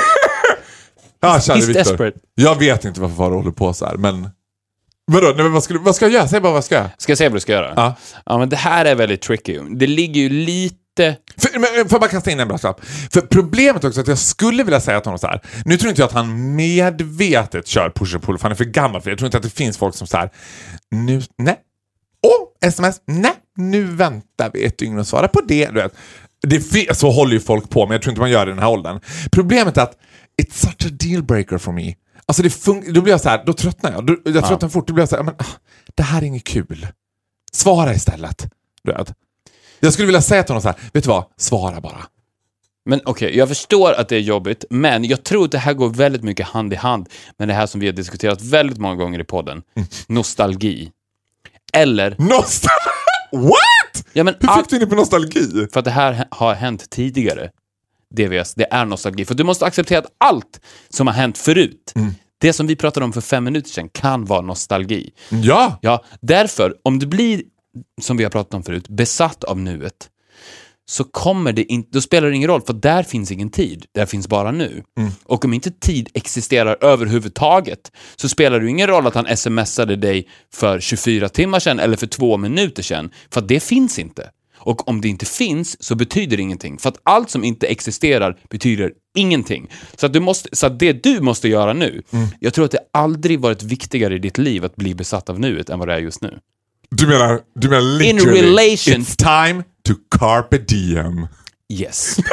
[1.21, 1.73] Ah, He's Viktor.
[1.73, 2.19] desperate.
[2.35, 4.29] Jag vet inte varför Farao håller på så här, men...
[5.07, 5.27] Vadå?
[5.27, 6.29] Nej, men vad, ska du, vad ska jag göra?
[6.29, 6.93] Säg bara vad ska jag göra?
[6.99, 7.73] Ska jag säga vad du ska göra?
[7.77, 7.95] Ja.
[8.27, 9.59] Ja, men det här är väldigt tricky.
[9.71, 11.17] Det ligger ju lite...
[11.37, 12.81] För, men, får jag bara kasta in en brasklapp?
[13.13, 15.41] För problemet också är att jag skulle vilja säga till honom så här.
[15.65, 18.65] Nu tror inte jag att han medvetet kör push and pull, för han är för
[18.65, 19.13] gammal för det.
[19.13, 20.31] Jag tror inte att det finns folk som så här.
[20.91, 21.57] Nu, nej.
[22.23, 23.33] Och sms, nej.
[23.57, 25.67] Nu väntar vi ett dygn och svarar på det.
[25.67, 25.95] Du vet.
[26.47, 28.63] det så håller ju folk på, men jag tror inte man gör det i den
[28.63, 29.01] här åldern.
[29.33, 29.97] Problemet är att
[30.43, 31.95] it's such a deal breaker for me.
[32.27, 34.07] Alltså det fun- då blir jag så här, då tröttnar jag.
[34.07, 35.45] Då, jag tröttnar fort, då blir jag så här, men, ah,
[35.95, 36.87] det här är inget kul.
[37.53, 38.47] Svara istället.
[38.83, 39.13] Du vet.
[39.81, 41.25] Jag skulle vilja säga till honom så här, vet du vad?
[41.37, 42.07] Svara bara.
[42.87, 45.91] Men okej, jag förstår att det är jobbigt, men jag tror att det här går
[45.91, 47.09] väldigt mycket hand i hand
[47.39, 49.63] med det här som vi har diskuterat väldigt många gånger i podden.
[49.77, 49.89] Mm.
[50.09, 50.91] Nostalgi.
[51.73, 52.71] Eller, Nostal...
[53.33, 54.05] What?
[54.13, 55.69] ja men Hur fick du in på nostalgi?
[55.73, 57.51] för att det här har hänt tidigare.
[58.17, 59.25] DVS, det är nostalgi.
[59.25, 62.11] För du måste acceptera att allt som har hänt förut, Mm.
[62.41, 65.11] det som vi pratade om för fem minuter sedan, kan vara nostalgi.
[65.29, 65.79] Ja.
[65.83, 67.43] Ja, därför, om du blir,
[68.03, 70.11] som vi har pratat om förut, besatt av nuet,
[70.87, 74.07] så kommer det inte, då spelar det ingen roll, för där finns ingen tid, där
[74.07, 74.83] finns bara nu.
[75.25, 80.29] Och om inte tid existerar överhuvudtaget, så spelar det ingen roll att han smsade dig
[80.55, 84.31] för 24 timmar sedan eller för två minuter sedan, för det finns inte.
[84.65, 88.39] Och om det inte finns så betyder det ingenting, för att allt som inte existerar
[88.51, 89.69] betyder ingenting.
[89.97, 92.03] Så att, du måste, så det du måste göra nu,
[92.41, 95.71] jag tror att det aldrig varit viktigare i ditt liv att bli besatt av nuet
[95.71, 96.39] än vad det är just nu.
[96.91, 99.17] Du menar, du menar literally, relation- it's
[99.49, 101.27] time to carpe diem.
[101.73, 102.17] Yes.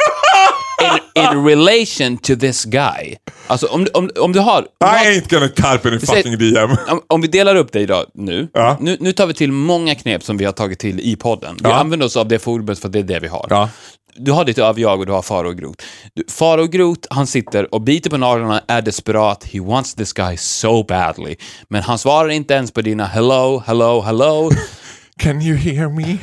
[0.82, 3.16] In, in relation to this guy.
[3.46, 4.62] Alltså om, om, om du har...
[4.62, 6.70] I ain't gonna carpe any säger- fucking diem.
[6.88, 8.76] Om, om vi delar upp dig idag nu, Ja.
[8.80, 8.96] nu.
[9.00, 11.56] Nu tar vi till många knep som vi har tagit till i podden.
[11.62, 11.74] Vi Ja.
[11.74, 13.46] använder oss av det forumet för att det är det vi har.
[13.50, 13.68] Ja.
[14.16, 15.84] Du har ditt överjag och du har Faro Groth.
[16.30, 20.82] Faro Groth, han sitter och biter på naglarna, är desperat, he wants this guy so
[20.84, 21.36] badly.
[21.68, 24.50] Men han svarar inte ens på dina hello, hello, hello.
[25.18, 26.18] Can you hear me?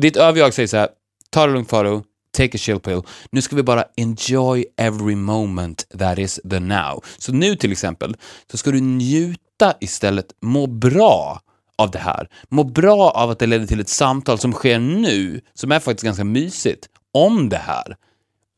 [0.00, 0.88] Ditt överjag säger så här,
[1.30, 2.02] ta det lugnt Faro,
[2.38, 3.02] take a chill pill.
[3.30, 7.04] Nu ska vi bara enjoy every moment that is the now.
[7.18, 8.16] Så nu till exempel,
[8.50, 11.40] så ska du njuta istället, må bra
[11.78, 12.28] av det här.
[12.48, 16.04] Må bra av att det leder till ett samtal som sker nu, som är faktiskt
[16.04, 17.96] ganska mysigt, om det här.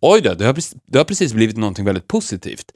[0.02, 2.72] Oj då, det har, precis- det har precis blivit någonting väldigt positivt.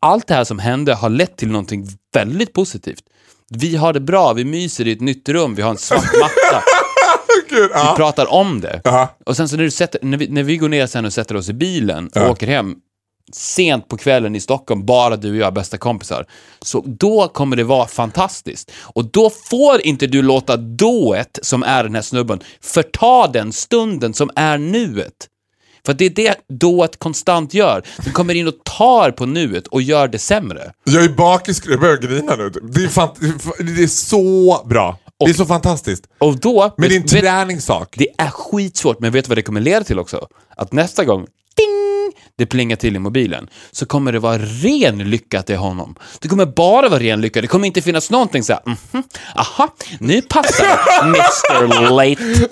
[0.00, 3.02] Allt det här som hände har lett till någonting väldigt positivt.
[3.50, 6.62] Vi har det bra, vi myser i ett nytt rum, vi har en svart matta.
[7.54, 7.94] Vi ja.
[7.96, 8.80] pratar om det.
[8.84, 9.16] Ja.
[9.26, 11.36] Och sen så när, du sätter, när, vi, när vi går ner sen och sätter
[11.36, 12.74] oss i bilen och åker hem
[13.32, 16.26] sent på kvällen i Stockholm, bara du och jag, bästa kompisar,
[16.62, 18.70] så då kommer det vara fantastiskt.
[18.80, 24.14] Och då får inte du låta dået, som är den här snubben, förta den stunden
[24.14, 25.28] som är nuet.
[25.86, 27.82] För det är det dået konstant gör.
[28.04, 30.72] Den kommer in och tar på nuet och gör det sämre.
[30.84, 32.50] Jag är bakis, jag börjar grina nu.
[32.50, 34.98] Det är, fant- det är så bra.
[35.18, 36.04] Det är så fantastiskt.
[36.18, 36.74] Och då...
[36.78, 37.94] Men det är en träningssak.
[37.98, 40.28] Det är skitsvårt, men vet du vad det kommer leda till också?
[40.56, 45.42] Att nästa gång, ding, det plingar till i mobilen, så kommer det vara ren lycka
[45.42, 45.96] till honom.
[46.20, 47.40] Det kommer bara vara ren lycka.
[47.40, 49.02] Det kommer inte finnas någonting så här, mhm,
[49.36, 49.68] aha,
[50.00, 50.66] nu passar
[51.02, 52.48] Mr Late.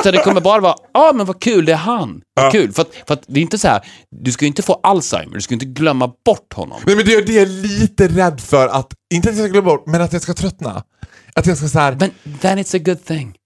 [0.00, 2.20] Utan det kommer bara vara, ja ah, men vad kul, det är han.
[2.34, 2.72] Vad kul.
[2.72, 5.34] För att, för att det är inte så här, du ska ju inte få Alzheimer,
[5.34, 6.80] du ska inte glömma bort honom.
[6.86, 9.52] Nej, men det är det jag är lite rädd för att, inte att jag ska
[9.52, 10.82] glömma bort, men att jag ska tröttna.
[11.34, 13.36] Att jag ska så här, Men then it's a good thing.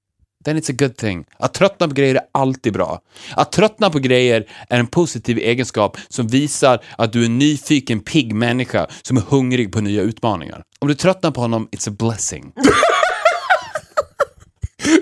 [0.45, 1.25] Then it's a good thing.
[1.39, 3.01] Att tröttna på grejer är alltid bra.
[3.37, 8.01] Att tröttna på grejer är en positiv egenskap som visar att du är en nyfiken,
[8.01, 10.63] pigg människa som är hungrig på nya utmaningar.
[10.79, 12.53] Om du tröttnar på honom, it's a blessing.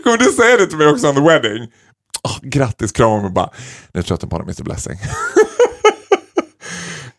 [0.04, 1.72] kommer du säga det till mig också on the wedding?
[2.22, 3.50] Oh, grattis, krama mig bara.
[3.92, 4.96] Nu är jag trött på honom, Mr Blessing.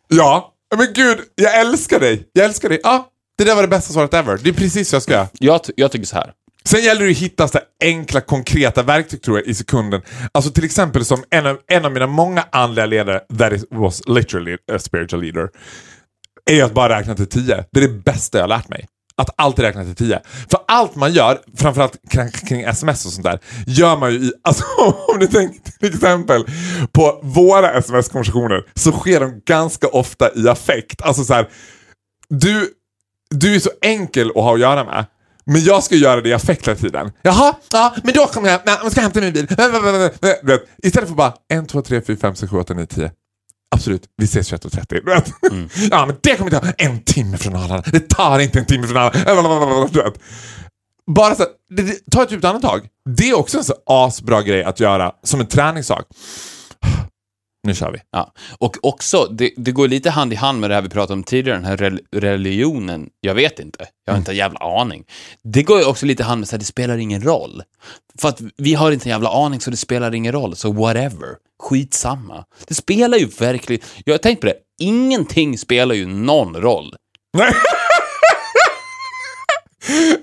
[0.07, 2.29] ja, men gud, jag älskar dig.
[2.33, 2.79] Jag älskar dig.
[2.83, 4.39] Ja, det där var det bästa svaret ever.
[4.43, 5.27] Det är precis så jag ska göra.
[5.39, 6.33] Jag, jag tycker så här.
[6.65, 10.01] Sen gäller det att hitta så enkla, konkreta verktyg tror jag i sekunden.
[10.31, 14.07] Alltså till exempel som en av, en av mina många andliga ledare, that is, was
[14.07, 15.49] literally a spiritual leader,
[16.51, 17.65] är att bara räkna till tio.
[17.71, 18.87] Det är det bästa jag har lärt mig.
[19.21, 20.21] Att alltid räkna till tio.
[20.49, 24.31] För allt man gör, framförallt kring, kring sms och sånt där, gör man ju i,
[24.43, 24.63] alltså
[25.07, 26.45] om du tänker till exempel
[26.91, 31.01] på våra sms-konversationer så sker de ganska ofta i affekt.
[31.01, 31.49] Alltså så här,
[32.29, 32.69] du,
[33.29, 35.05] du är så enkel att ha att göra med.
[35.45, 37.11] Men jag ska göra det i affekt hela tiden.
[37.21, 39.43] Jaha, ja, men då kommer jag, jag ska hämta min bil.
[40.83, 43.11] Istället för bara 1, 2, 3, 4, 5, 6, 7, 8, 9, 10.
[43.75, 44.85] Absolut, vi ses 21.30.
[44.89, 45.31] Du vet.
[45.91, 47.83] Ja, men det kommer ta en timme från Arlanda.
[47.91, 50.11] Det tar inte en timme från Arlanda.
[51.15, 51.45] Bara så,
[52.11, 52.87] ta ett djupt andetag.
[53.17, 56.05] Det är också en så asbra grej att göra som en träningssak.
[57.67, 57.99] Nu kör vi.
[58.11, 58.33] Ja.
[58.59, 61.23] Och också, det, det går lite hand i hand med det här vi pratade om
[61.23, 63.09] tidigare, den här rel- religionen.
[63.21, 65.03] Jag vet inte, jag har inte en jävla aning.
[65.43, 67.63] Det går ju också lite hand med att det spelar ingen roll.
[68.21, 71.35] För att vi har inte en jävla aning så det spelar ingen roll, så whatever.
[71.63, 72.45] Skitsamma.
[72.67, 76.95] Det spelar ju verkligen, jag har tänkt på det, ingenting spelar ju någon roll.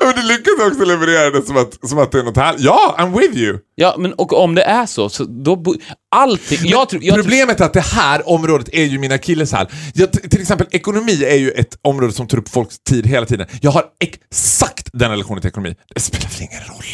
[0.01, 2.55] Men du lyckas också leverera det som att, som att det är något här.
[2.59, 3.59] Ja, I'm with you.
[3.75, 5.75] Ja, men och om det är så, så då...
[6.17, 6.59] Allting...
[6.63, 7.05] Jag tror...
[7.05, 9.67] Jag Problemet är att det här området är ju min akilleshäl.
[9.95, 13.27] Jag- t- Till exempel ekonomi är ju ett område som tar upp folks tid hela
[13.27, 13.47] tiden.
[13.61, 15.77] Jag har exakt den lektionen till ekonomi.
[15.95, 16.85] Det spelar väl ingen roll?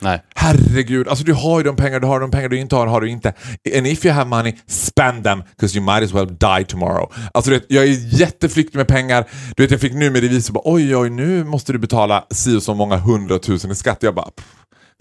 [0.00, 0.22] Nej.
[0.34, 3.00] Herregud, alltså du har ju de pengar du har, de pengar du inte har, har
[3.00, 3.28] du inte.
[3.76, 7.12] And if you have money, spend them, because you might as well die tomorrow.
[7.34, 9.24] Alltså du vet, jag är jätteflyktig med pengar.
[9.56, 12.56] Du vet, jag fick nu med revisor bara oj, oj, nu måste du betala si
[12.56, 13.98] och så många hundratusen i skatt.
[14.00, 14.46] Jag bara, pff,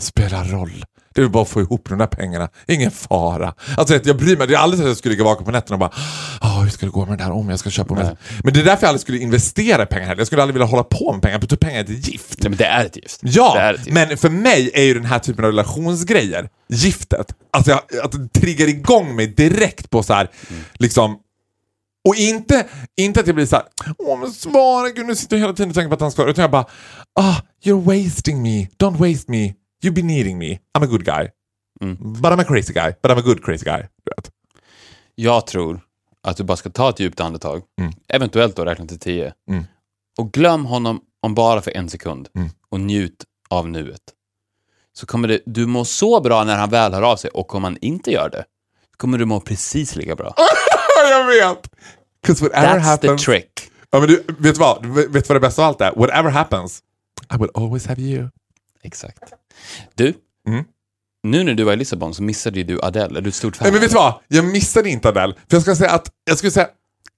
[0.02, 0.84] spelar roll.
[1.20, 2.50] Det är bara att få ihop de där pengarna.
[2.68, 3.54] Ingen fara.
[3.78, 4.48] Alltså jag bryr mig.
[4.48, 5.92] Det är aldrig så att jag skulle ligga vaken på nätterna och bara
[6.42, 7.32] Åh, hur ska det gå med det där?
[7.32, 8.18] Om jag ska köpa med.
[8.44, 10.20] Men det är därför jag aldrig skulle investera pengar heller.
[10.20, 11.40] Jag skulle aldrig vilja hålla på med pengar.
[11.40, 12.36] För pengar är ett gift.
[12.44, 13.20] nej men det är ett gift.
[13.22, 13.92] Det Ja, är ett gift.
[13.92, 18.40] men för mig är ju den här typen av relationsgrejer, giftet, alltså jag, att det
[18.40, 20.28] triggar igång mig direkt på så här,
[20.74, 21.18] liksom
[22.08, 22.66] och inte,
[23.02, 23.66] inte att jag blir så här,
[23.98, 26.26] åh men svara, gud nu sitter jag hela tiden och tänker på att han ska,
[26.30, 26.66] utan jag bara,
[27.20, 31.30] ah, you're wasting me, don't waste me, you be needing me, I'm a good guy.
[32.22, 33.82] But I'm a crazy guy, but I'm a good crazy guy.
[34.06, 34.32] Du vet.
[35.16, 35.82] Jag tror
[36.24, 37.62] att du bara ska ta ett djupt andetag,
[38.08, 39.64] eventuellt då räkna till tio, Mm.
[40.18, 42.50] och glöm honom om bara för en sekund Mm.
[42.70, 44.02] och njut av nuet.
[44.94, 47.64] Så kommer det, du må så bra när han väl hör av sig och om
[47.64, 48.46] han inte gör det,
[48.98, 50.34] kommer du må precis lika bra.
[51.12, 51.70] jag vet!
[52.28, 53.22] That's happens...
[53.26, 53.52] the trick.
[53.92, 54.86] Ja, men du, vet du vad?
[54.86, 55.92] Vet vad det bästa av allt är?
[55.96, 56.84] Whatever happens,
[57.34, 58.30] I will always have you.
[58.84, 59.20] Exakt.
[59.96, 60.14] Du,
[60.48, 60.64] Mm.
[61.24, 63.18] nu när du var i Lissabon så missade ju du Adele.
[63.20, 63.66] Är du ett stort fan?
[63.66, 64.14] Nej men vet du vad?
[64.28, 65.34] Jag missade inte Adele.
[65.34, 66.68] För jag ska säga att, jag skulle säga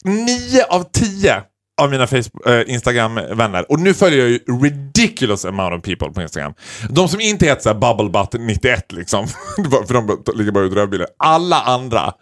[0.06, 1.44] 9 av 10
[1.82, 6.22] av mina Facebook, eh, Instagram-vänner, och nu följer jag ju ridiculous amount of people på
[6.22, 6.54] Instagram.
[6.90, 9.28] De som inte heter såhär bubblebutt91 liksom,
[9.88, 11.08] för de ligger bara ut rödbilder.
[11.18, 12.14] Alla andra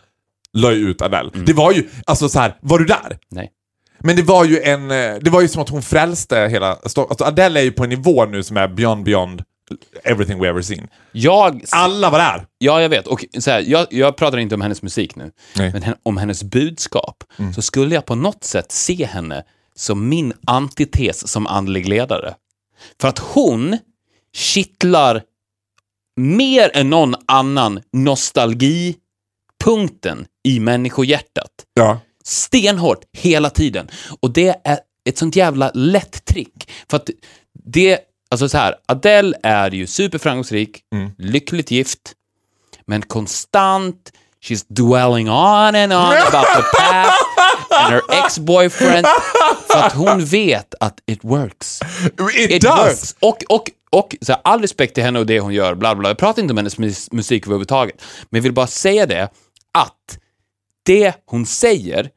[0.53, 1.29] la ju ut Adele.
[1.45, 3.17] Det var ju, alltså så här, var du där?
[3.31, 3.51] Nej.
[4.03, 7.07] Men det var ju en, eh, det var ju som att hon frälste hela alltså
[7.19, 9.43] Adele är ju på en nivå nu som är beyond beyond
[10.03, 10.87] everything we ever seen.
[11.11, 12.45] Jag, Alla var där!
[12.57, 13.07] ja, jag vet.
[13.07, 15.71] Och så här, jag, jag pratar inte om hennes musik nu, Nej.
[15.71, 17.23] men om hennes budskap.
[17.55, 19.43] Så skulle jag på något sätt se henne
[19.75, 22.35] som min antites som andlig ledare.
[23.01, 23.77] För att hon
[24.33, 25.21] kittlar
[26.17, 31.51] mer än någon annan nostalgipunkten i människohjärtat.
[31.73, 31.99] Ja.
[32.23, 33.87] stenhårt hela tiden.
[34.21, 34.79] Och det är
[35.09, 36.69] ett sånt jävla lätt trick.
[36.89, 37.09] För att
[37.65, 37.99] det,
[38.31, 40.81] alltså så här, Adele är ju superframgångsrik,
[41.17, 41.99] lyckligt gift,
[42.85, 44.11] men konstant,
[44.43, 47.23] she's dwelling on and on about the past
[47.71, 49.05] and her ex-boyfriend.
[49.67, 51.79] För att hon vet att it works.
[52.37, 52.77] It, It does!
[52.87, 53.15] works.
[53.19, 56.09] Och, och, och så här, all respekt till henne och det hon gör, bla bla.
[56.09, 57.95] Jag pratar inte om hennes mus- musik överhuvudtaget.
[58.29, 59.23] Men jag vill bara säga det,
[59.73, 60.17] att
[60.85, 62.09] det hon säger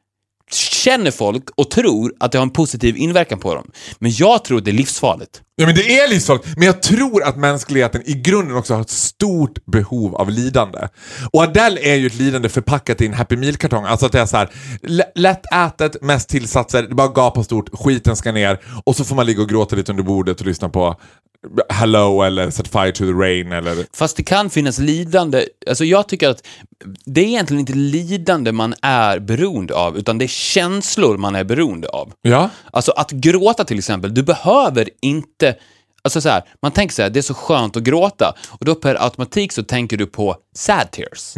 [0.51, 3.71] känner folk och tror att det har en positiv inverkan på dem.
[3.99, 5.41] Men jag tror att det är livsfarligt.
[5.55, 8.89] Ja men det är livsfarligt, men jag tror att mänskligheten i grunden också har ett
[8.89, 10.79] stort behov av lidande.
[11.31, 13.85] Och Adele är ju ett lidande förpackat i en Happy Meal-kartong.
[13.85, 14.49] Alltså att det är så här,
[14.81, 19.25] lä- lättätet, mest tillsatser, det bara gapar stort, skiten ska ner och så får man
[19.25, 20.95] ligga och gråta lite under bordet och lyssna på
[21.69, 23.85] Hello eller Set Fire to the Rain eller...
[23.93, 25.43] Fast det kan finnas lidande.
[25.69, 26.43] Alltså jag tycker att
[27.05, 31.43] det är egentligen inte lidande man är beroende av, utan det är känslor man är
[31.43, 32.13] beroende av.
[32.21, 32.49] Ja?
[32.71, 35.42] Alltså att gråta till exempel, du behöver inte...
[36.05, 38.75] Alltså så här, man tänker så här, det är så skönt att gråta och då
[38.75, 41.33] per automatik så tänker du på sad tears.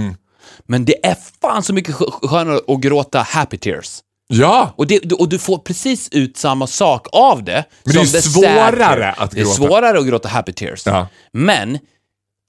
[0.67, 3.99] Men det är fan så mycket skö- skönare att gråta happy tears.
[4.27, 4.73] Ja!
[4.77, 7.65] Och, det, och du får precis ut samma sak av det.
[7.83, 9.55] Men det är som the sad svårare att Det är gråta.
[9.55, 10.85] svårare att gråta happy tears.
[10.85, 11.07] Ja.
[11.33, 11.69] Men,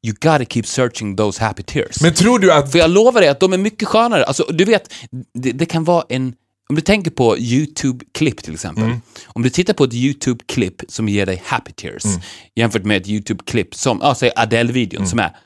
[0.06, 2.00] you gotta keep searching those happy tears.
[2.02, 2.72] Men tror du att...
[2.72, 4.24] För jag lovar dig att de är mycket skönare.
[4.24, 4.92] Alltså, du vet,
[5.34, 6.34] det, det kan vara en...
[6.68, 8.84] Om du tänker på YouTube-klipp till exempel.
[8.84, 9.00] Mm.
[9.26, 12.20] Om du tittar på ett YouTube-klipp som ger dig happy tears Mm.
[12.54, 15.08] jämfört med ett YouTube-klipp som, ja, säg Adele-videon Mm.
[15.08, 15.36] som är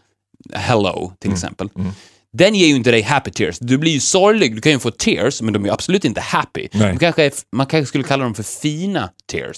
[0.54, 1.68] Hello till exempel.
[2.33, 3.59] Den ger ju inte dig happy tears.
[3.59, 6.68] Du blir ju sorglig, du kan ju få tears, men de är absolut inte happy.
[7.00, 9.56] Kanske är, man kanske skulle kalla dem för fina tears.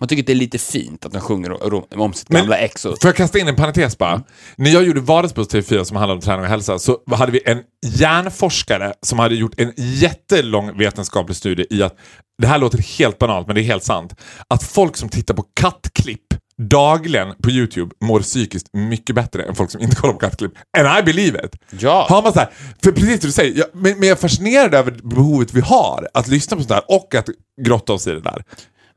[0.00, 2.82] Man tycker att det är lite fint att de sjunger om- sitt gamla ex.
[2.82, 4.22] Får jag kasta in en parentes bara?
[4.56, 7.58] När jag gjorde Vardagsbuss TV4 som handlade om träning och hälsa så hade vi en
[7.86, 11.94] hjärnforskare som hade gjort en jättelång vetenskaplig studie i att,
[12.42, 14.14] det här låter helt banalt men det är helt sant,
[14.48, 16.20] att folk som tittar på kattklipp
[16.62, 20.52] dagligen på YouTube mår psykiskt mycket bättre än folk som inte kollar på kattklipp.
[20.78, 21.56] And I believe it!
[21.80, 22.06] Ja.
[22.08, 22.50] Har man så här,
[22.82, 26.08] för precis som du säger, jag, men, men jag är fascinerad över behovet vi har
[26.14, 27.28] att lyssna på sånt där och att
[27.66, 28.42] grotta oss i det där.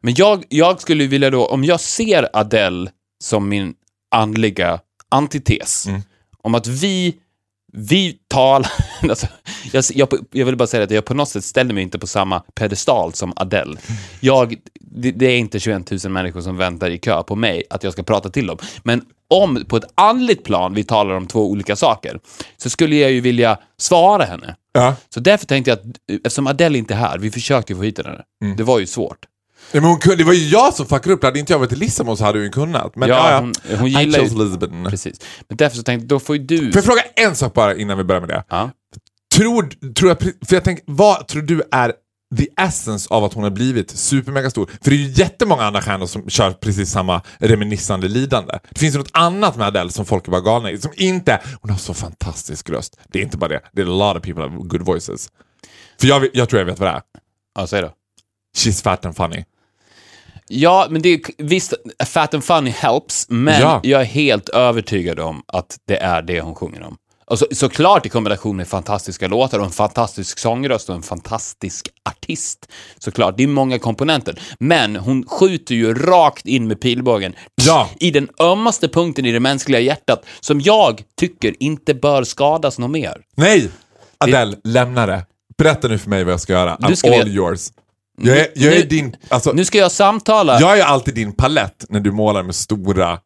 [0.02, 2.90] Men jag, jag skulle vilja då, om jag ser Adele
[3.24, 3.74] som min
[4.12, 4.80] andliga
[5.10, 6.02] antites, Mm.
[6.44, 7.16] om att vi,
[7.74, 8.72] vi talar,
[9.10, 9.28] alltså,
[9.74, 12.08] jag, jag, jag vill bara säga att jag på något sätt ställer mig inte på
[12.08, 13.78] samma pedestal som Adele.
[14.20, 17.84] Jag, det, det är inte 21 000 människor som väntar i kö på mig att
[17.84, 18.58] jag ska prata till dem.
[18.84, 22.20] Men om på ett andligt plan vi talar om två olika saker,
[22.58, 24.56] så skulle jag ju vilja svara henne.
[24.74, 24.96] Ja.
[25.10, 25.86] Så därför tänkte jag att,
[26.26, 28.58] eftersom Adele inte är här, vi försökte få hit henne, Mm.
[28.58, 29.18] det var ju svårt.
[29.72, 31.28] Ja, men hon kunde, det var ju jag som fuckade upp det.
[31.28, 32.96] Hade inte jag varit i Lissabon så hade hon kunnat.
[32.96, 34.86] Men, Ja, hon- hon gillar I ju- chose Lisbon.
[34.90, 35.20] Precis.
[35.48, 36.58] Men därför så tänkte jag, då får ju du...
[36.58, 38.44] Får jag fråga en sak bara innan vi börjar med det?
[38.50, 38.72] Ja.
[39.36, 41.94] Tror, tror jag, för jag tänker, vad tror du är
[42.38, 44.70] the essence av att hon har blivit supermega stor?
[44.82, 48.60] För det är ju jättemånga andra stjärnor som kör precis samma reminissande lidande.
[48.70, 50.78] Det finns ju något annat med Adele som folk är bara galna i.
[50.78, 53.00] Som inte, hon har så fantastisk röst.
[53.08, 53.62] Det är inte bara det.
[53.74, 55.30] Det är a lot of people have good voices.
[56.00, 57.02] För jag, jag tror jag vet vad det är.
[57.56, 57.92] Ja, säg då.
[58.58, 59.46] She's fat and funny.
[60.48, 61.74] Ja, men det är, visst,
[62.06, 63.80] Fat and Funny helps, men Ja.
[63.84, 66.98] jag är helt övertygad om att det är det hon sjunger om.
[67.30, 71.90] Och så, såklart i kombination med fantastiska låtar och en fantastisk sångröst och en fantastisk
[72.10, 72.72] artist.
[73.00, 74.40] Såklart, det är många komponenter.
[74.60, 77.34] Men hon skjuter ju rakt in med pilbågen
[77.66, 77.90] Ja.
[78.00, 82.92] i den ömmaste punkten i det mänskliga hjärtat som jag tycker inte bör skadas något
[82.92, 83.18] mer.
[83.36, 83.70] Nej!
[84.18, 85.26] Adele, lämna det.
[85.58, 86.76] Berätta nu för mig vad jag ska göra.
[86.78, 87.70] I'm all yours.
[88.22, 89.16] Jag är, jag är Nu- din...
[89.30, 93.20] Alltså, Nu ska jag samtala jag är alltid din palett när du målar med stora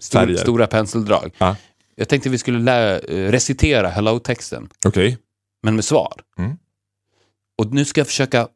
[0.00, 0.36] stor, färger.
[0.36, 1.34] stora penseldrag.
[1.38, 1.56] Ja.
[1.94, 5.18] Jag tänkte vi skulle lä- eh, recitera hello-texten, Okej.
[5.62, 6.12] men med svar.
[6.38, 6.56] Mm.
[7.58, 8.48] Och nu ska jag försöka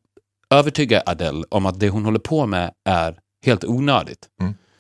[0.51, 4.29] övertyga Adele om att det hon håller på med är helt onödigt.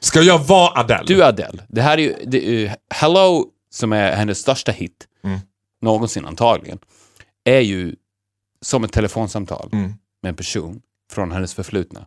[0.00, 1.04] Ska jag vara Adele?
[1.06, 5.06] Du Adele, det här är ju, det, är ju- Hello, som är hennes största hit,
[5.24, 5.38] Mm.
[5.82, 6.78] någonsin antagligen,
[7.44, 7.94] är ju
[8.60, 9.94] som ett telefonsamtal Mm.
[10.22, 10.80] med en person
[11.12, 12.06] från hennes förflutna.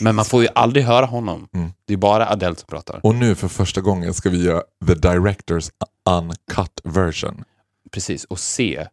[0.00, 1.48] Men man får ju aldrig höra honom.
[1.54, 1.70] Mm.
[1.84, 3.00] Det är bara Adele som pratar.
[3.02, 5.70] Och nu för första gången ska vi göra the director's
[6.10, 7.44] uncut version.
[7.92, 8.86] Precis, och se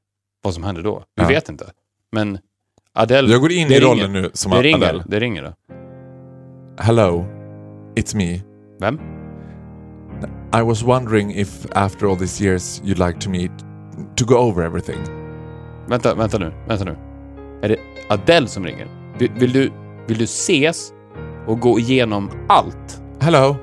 [0.43, 1.03] vad som händer då.
[1.15, 1.27] Vi Ja.
[1.27, 1.71] vet inte.
[2.11, 2.39] Men
[2.93, 3.31] Adele...
[3.31, 3.81] Jag går in i ringer.
[3.81, 5.03] rollen nu som Det ringer, Adele.
[5.07, 5.53] det ringer då.
[6.83, 7.25] Hello,
[7.95, 8.41] it's me.
[8.79, 8.99] Vem?
[10.53, 13.51] I was wondering if after all these years you'd like to meet
[14.17, 14.97] to go over everything.
[15.87, 16.97] Vänta, vänta nu, vänta nu.
[17.63, 17.77] Är det
[18.09, 19.00] Adele som ringer?
[19.21, 19.71] Vill, vill, du,
[20.07, 20.93] vill du ses
[21.47, 23.01] och gå igenom allt?
[23.19, 23.55] Hello,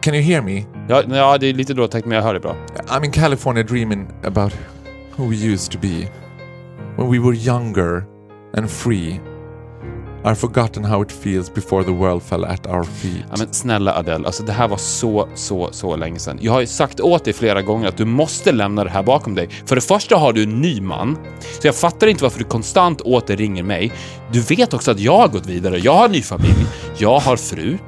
[0.00, 0.64] can you hear me?
[0.88, 2.56] Ja, ja det är lite dåligt men jag hör det bra.
[2.86, 4.52] I'm in California dreaming about
[5.16, 6.08] who we used to be.
[6.96, 8.04] When we were younger
[8.56, 9.20] and free.
[10.26, 13.24] I've forgotten how it feels before the world fell at our feet.
[13.30, 16.38] Ja, men snälla Adele, alltså det här var så, så, så länge sedan.
[16.40, 19.34] Jag har ju sagt åt dig flera gånger att du måste lämna det här bakom
[19.34, 19.48] dig.
[19.66, 21.18] För det första har du en ny man,
[21.60, 23.92] så jag fattar inte varför du konstant åter ringer mig.
[24.32, 26.66] Du vet också att jag har gått vidare, jag har ny familj,
[26.98, 27.78] jag har fru.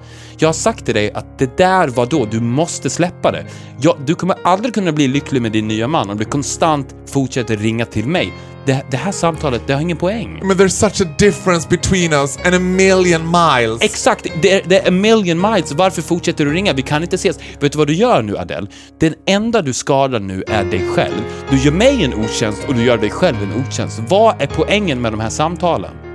[0.41, 3.47] Jag har sagt till dig att det där var då, du måste släppa det.
[3.81, 7.57] Jag, du kommer aldrig kunna bli lycklig med din nya man om du konstant fortsätter
[7.57, 8.33] ringa till mig
[8.69, 10.41] det, det här samtalet, det har ingen poäng.
[10.43, 13.83] Men there's such a difference between us and a million miles.
[13.83, 15.73] Exakt, det är, det är a million miles.
[15.73, 16.73] Varför fortsätter du ringa?
[16.73, 17.39] Vi kan inte ses.
[17.61, 18.67] Vet du vad du gör nu, Adele?
[18.99, 21.15] Den enda du skadar nu är dig själv.
[21.51, 24.01] Du gör mig en otjänst och du gör dig själv en otjänst.
[24.09, 26.08] Vad är poängen med de här samtalen?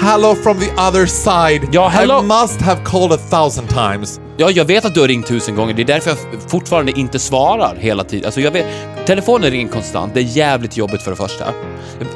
[0.00, 1.68] Hello from the other side.
[1.72, 2.20] Ja, hello.
[2.20, 4.20] I must have called a thousand times.
[4.36, 5.74] Ja, jag vet att du har ringt tusen gånger.
[5.74, 6.18] Det är därför jag
[6.50, 8.24] fortfarande inte svarar hela tiden.
[8.24, 8.66] Alltså, jag vet,
[9.06, 10.14] telefonen ringer konstant.
[10.14, 11.44] Det är jävligt jobbigt för det första.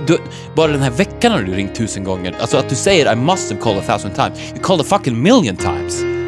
[0.06, 0.18] Du,
[0.54, 2.34] bara den här veckan har du ringt tusen gånger.
[2.40, 4.52] Alltså att du säger I must have called a thousand times.
[4.52, 6.19] You called a fucking million times.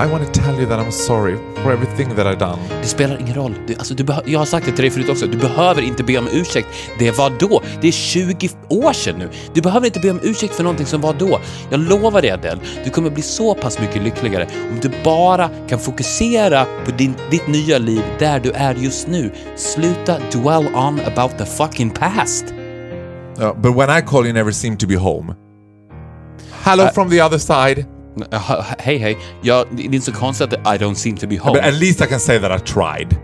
[0.00, 2.58] I want to tell you that I'm sorry for everything that I've done.
[2.82, 3.54] Det spelar ingen roll.
[3.66, 5.26] Du, alltså, du jag har sagt det till dig förut också.
[5.26, 6.68] Du behöver inte be om ursäkt.
[6.98, 7.62] Det var då.
[7.80, 9.30] Det är 20 år sedan nu.
[9.54, 11.40] Du behöver inte be om ursäkt för någonting som var då.
[11.70, 15.78] Jag lovar dig Adele, du kommer bli så pass mycket lyckligare om du bara kan
[15.78, 19.32] fokusera på din, ditt nya liv där du är just nu.
[19.56, 22.44] Sluta dwell on about the fucking past.
[23.40, 25.34] Uh, but when I call you never seem to be home.
[26.62, 27.97] Hello I- from the other side.
[28.78, 29.18] Hej, hej.
[29.42, 31.60] Ja, det är inte så konstigt att I don't seem to be home.
[31.60, 33.16] But at least I can say that I tried.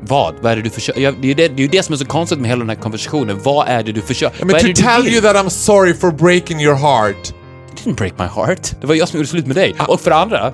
[0.00, 0.34] Vad?
[0.40, 1.00] Vad är det du försöker...
[1.00, 2.68] Ja, det, är det, det är ju det som är så konstigt med hela den
[2.68, 3.40] här konversationen.
[3.42, 4.42] Vad är det du försöker...
[4.42, 7.28] I mean, to tell you that I'm sorry for breaking your heart.
[7.72, 8.80] It didn't break my heart.
[8.80, 9.74] Det var jag som gjorde slut med dig.
[9.88, 10.52] Och för andra,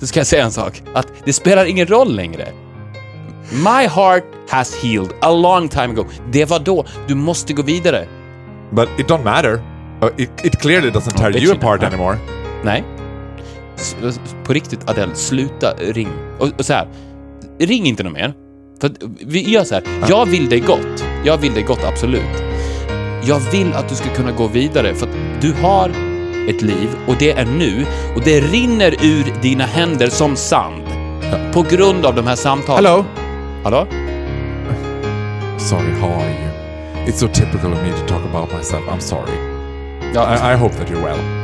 [0.00, 0.82] så ska jag säga en sak.
[0.94, 2.48] Att det spelar ingen roll längre.
[3.50, 6.04] My heart has healed a long time ago.
[6.30, 6.84] Det var då.
[7.06, 8.06] Du måste gå vidare.
[8.70, 9.62] But it don't matter.
[10.02, 12.18] Uh, it, it clearly doesn't tear you apart anymore.
[12.64, 12.84] Nej.
[13.76, 13.96] S-
[14.44, 16.08] På riktigt, Adele, sluta ring.
[16.38, 16.88] Och, och så här,
[17.58, 18.34] ring inte något mer.
[18.80, 18.90] För
[19.26, 21.04] vi gör så här, jag vill dig gott.
[21.24, 22.42] Jag vill dig gott, absolut.
[23.22, 25.88] Jag vill att du ska kunna gå vidare för att du har
[26.48, 27.86] ett liv och det är nu
[28.16, 30.82] och det rinner ur dina händer som sand.
[31.52, 32.84] På grund av de här samtalen.
[32.84, 33.04] Hello.
[33.64, 33.86] Hallå?
[35.58, 36.48] Sorry, how are you?
[37.06, 38.82] It's so typical of me to talk about myself.
[38.88, 39.36] I'm sorry.
[40.14, 41.37] Ja, I, I hope that you're well.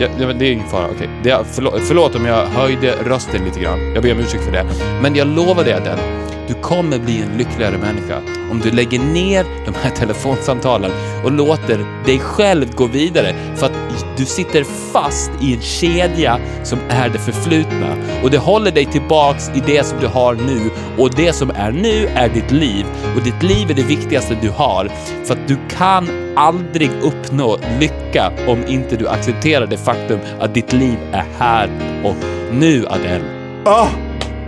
[0.00, 1.08] Ja, det, det är ingen fara, okej.
[1.20, 1.44] Okay.
[1.52, 3.92] Förlåt, förlåt om jag höjde rösten lite grann.
[3.94, 4.64] Jag ber om ursäkt för det.
[5.02, 6.02] Men jag lovar dig Adele,
[6.48, 10.90] du kommer bli en lyckligare människa om du lägger ner de här telefonsamtalen
[11.24, 13.34] och låter dig själv gå vidare.
[13.56, 13.72] För att
[14.16, 19.48] du sitter fast i en kedja som är det förflutna och det håller dig tillbaks
[19.54, 22.86] i det som du har nu och det som är nu är ditt liv
[23.16, 24.90] och ditt liv är det viktigaste du har
[25.24, 30.72] för att du kan aldrig uppnå lycka om inte du accepterar det faktum att ditt
[30.72, 31.70] liv är här
[32.04, 32.16] och
[32.52, 33.24] nu, Adele.
[33.64, 33.88] Oh,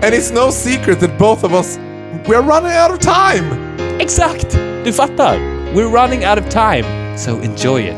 [0.03, 1.79] and it's no secret that both of us,
[2.27, 3.57] we're running out of time.
[3.99, 4.59] Exakt!
[4.85, 5.37] Du fattar.
[5.75, 6.85] We're running out of time,
[7.19, 7.97] so enjoy it.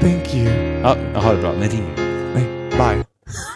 [0.00, 0.48] Thank you.
[0.82, 1.90] Ja, har det bra, men ring.
[2.34, 3.04] Nej, bye.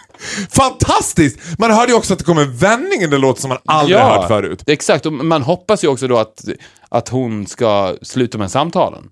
[0.50, 1.58] Fantastiskt!
[1.58, 3.98] Man hörde ju också att det kom en vändning i den låt som man aldrig
[3.98, 4.62] hört förut.
[4.66, 6.44] Exakt, och man hoppas ju också då att,
[6.88, 9.04] att hon ska sluta med samtalen.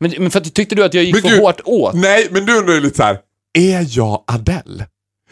[0.00, 1.94] Men, men för att, tyckte du att jag gick Men för du- hårt åt?
[1.94, 3.18] Nej, men du undrar ju lite så här.
[3.58, 4.86] är jag Adele?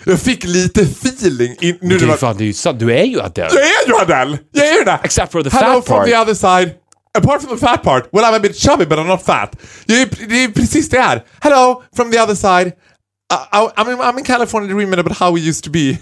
[0.05, 2.79] Jag fick lite feeling in, nu det det är var, fan, det är ju sant.
[2.79, 3.49] Du är ju Adele.
[3.53, 4.39] Jag är ju Adele!
[4.53, 5.01] Jag är ju det!
[5.05, 6.07] Except for the Hello fat from part.
[6.07, 6.75] the other side.
[7.19, 9.57] Apart from the fat part, well I'm a bit chubby but I'm not fat.
[9.87, 11.23] Jag är, det är precis det här.
[11.41, 12.67] Hello from the other side.
[12.69, 15.99] I, I, I'm, in, I'm in California dreaming about how we used to be.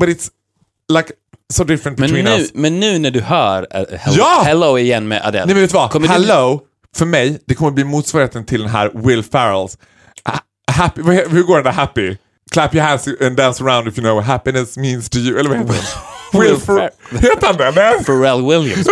[0.00, 0.28] But it's
[0.88, 1.12] like
[1.52, 2.50] so different Men between nu, us.
[2.54, 4.42] men nu när du hör uh, hello, Ja!
[4.44, 5.46] hello igen med Adele.
[5.46, 5.90] Nej men vet du vad?
[5.90, 6.60] Kommer du- Hello,
[6.96, 9.78] för mig, det kommer bli motsvarigheten till den här Will Ferrells.
[10.24, 10.40] Ha-
[10.72, 12.16] Happy, hur går den där Happy?
[12.52, 15.38] Clap your hands and dance around if you know what happiness means to you.
[15.38, 16.40] Eller vad heter den?
[16.40, 16.90] Will Fer...
[17.18, 17.70] Heter han det?
[17.70, 18.04] Nej.
[18.04, 18.86] Pharrell Williams.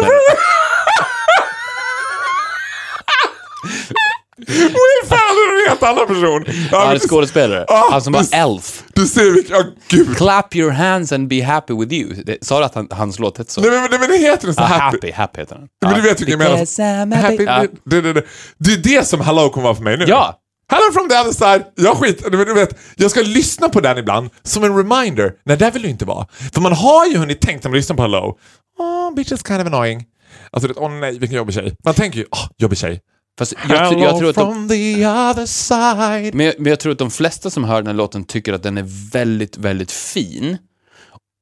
[4.46, 6.44] Will Ferrell är en helt annan person.
[6.72, 7.64] Ja, han är skådespelare.
[7.68, 8.82] Ah, han som var du- Elf.
[8.94, 9.56] Du ser vilken...
[9.56, 10.16] Ja, gud.
[10.16, 12.14] Clap your hands and be happy with you.
[12.24, 13.60] Det- Sa du att han, hans låt hette så?
[13.60, 14.82] Nej men, men det heter den så Ah, happy.
[14.96, 15.68] happy, happy heter den.
[15.84, 16.02] Men du Ja.
[16.04, 16.64] vet vilken jag menar.
[16.64, 17.44] I'm happy.
[17.44, 17.64] Ja.
[17.84, 18.22] Det, det, det,
[18.58, 20.04] det är det som Hello kommer vara för mig nu.
[20.08, 20.34] Ja.
[20.70, 21.64] Hello from the other side.
[21.74, 25.32] Jag skit, du vet- jag ska lyssna på den ibland som en reminder.
[25.44, 26.26] Nej, det vill du inte vara.
[26.54, 28.38] För man har ju hunnit tänkt när man lyssnar på Hello.
[28.78, 30.04] Oh, bitch is kind of annoying.
[30.50, 31.74] Alltså, åh nej, vilken jobbig tjej.
[31.84, 33.00] Man tänker ju, åh, jobbig tjej.
[33.38, 36.34] Fast jag, tr- jag tror att de, the other side.
[36.34, 38.62] men, jag, men jag tror att de flesta som hör den här låten tycker att
[38.62, 40.58] den är väldigt, väldigt fin.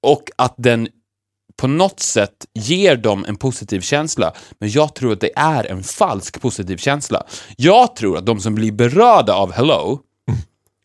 [0.07, 0.89] Och att den
[1.59, 4.33] på något sätt ger dem en positiv känsla.
[4.59, 7.23] Men jag tror att det är en falsk positiv känsla.
[7.57, 10.01] Jag tror att de som blir berörda av Hello,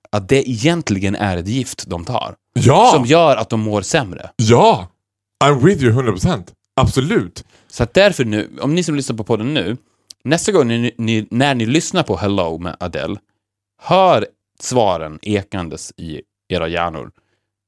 [0.10, 2.36] att det egentligen är ett gift de tar.
[2.54, 4.30] Ja, Som gör att de mår sämre.
[4.36, 4.88] ja.
[5.44, 6.44] I'm with you 100%.
[6.76, 7.44] Absolut.
[7.68, 9.78] Så att därför nu, om ni som lyssnar på podden nu,
[10.24, 13.18] nästa gång ni, ni, när ni lyssnar på Hello med Adele,
[13.82, 14.28] hör
[14.60, 17.12] svaren ekandes i era hjärnor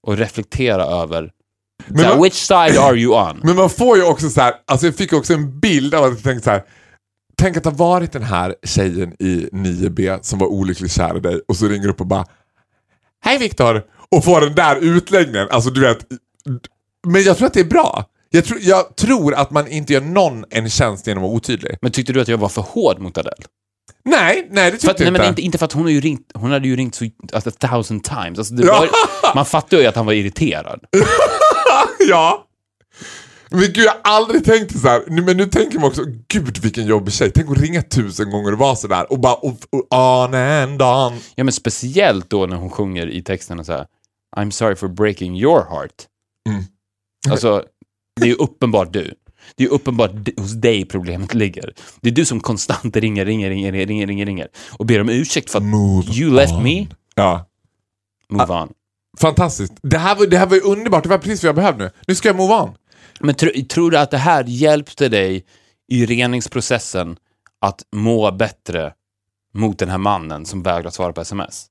[0.07, 1.31] och reflektera över
[1.87, 3.39] Men Så här, man- which side are you on?
[3.43, 6.09] Men man får ju också så här, alltså jag fick också en bild av att
[6.11, 6.63] jag tänkte så här.
[7.37, 11.41] Tänk att ha varit den här tjejen i 9B som var olyckligt kär i dig
[11.47, 12.25] och så ringer du upp och bara
[13.23, 13.83] Hej Viktor!
[14.11, 15.47] Och får den där utläggningen.
[15.51, 15.97] Alltså du vet.
[17.07, 18.05] Men jag tror att det är bra.
[18.29, 21.77] Jag, tror- jag tror att man inte gör någon en tjänst genom att vara otydlig.
[21.81, 23.35] Men tyckte du att jag var för hård mot Adele?
[24.05, 25.27] Nej, nej det att, tyckte jag nej, men inte.
[25.29, 27.53] inte, inte för att hon, har ju ringt, hon hade ju ringt så, alltså, a
[27.59, 28.37] thousand times.
[28.39, 28.89] Alltså, var,
[29.35, 30.79] man fattar ju att han var irriterad.
[32.09, 32.47] ja.
[33.49, 35.03] Men gud, jag har aldrig tänkt så här.
[35.07, 37.31] Nu, men nu tänker man också, gud vilken jobbig tjej.
[37.31, 41.19] Tänk att ringa tusen gånger och vara sådär och bara och, och, on and on.
[41.35, 43.87] Ja, men speciellt då när hon sjunger i texterna så här
[44.37, 46.07] I'm sorry for breaking your heart.
[46.49, 46.63] Mm.
[47.29, 47.63] Alltså,
[48.19, 49.13] det är ju uppenbart du.
[49.55, 51.73] Det är ju uppenbart hos dig problemet ligger.
[52.01, 54.47] Det är du som konstant ringer, ringer, ringer, ringer, ringer, ringer
[54.77, 56.63] och ber om ursäkt för att Move you left on.
[56.63, 57.45] me, Ja,
[58.29, 58.69] move on.
[59.19, 59.73] Fantastiskt.
[59.81, 61.91] Det här, var, det här var ju underbart, det var precis vad jag behövde nu.
[62.07, 62.75] Nu ska jag move on.
[63.19, 65.45] Men tro, tror du att det här hjälpte dig
[65.87, 67.17] i reningsprocessen
[67.61, 68.93] att må bättre
[69.53, 71.65] mot den här mannen som vägrar svara på sms?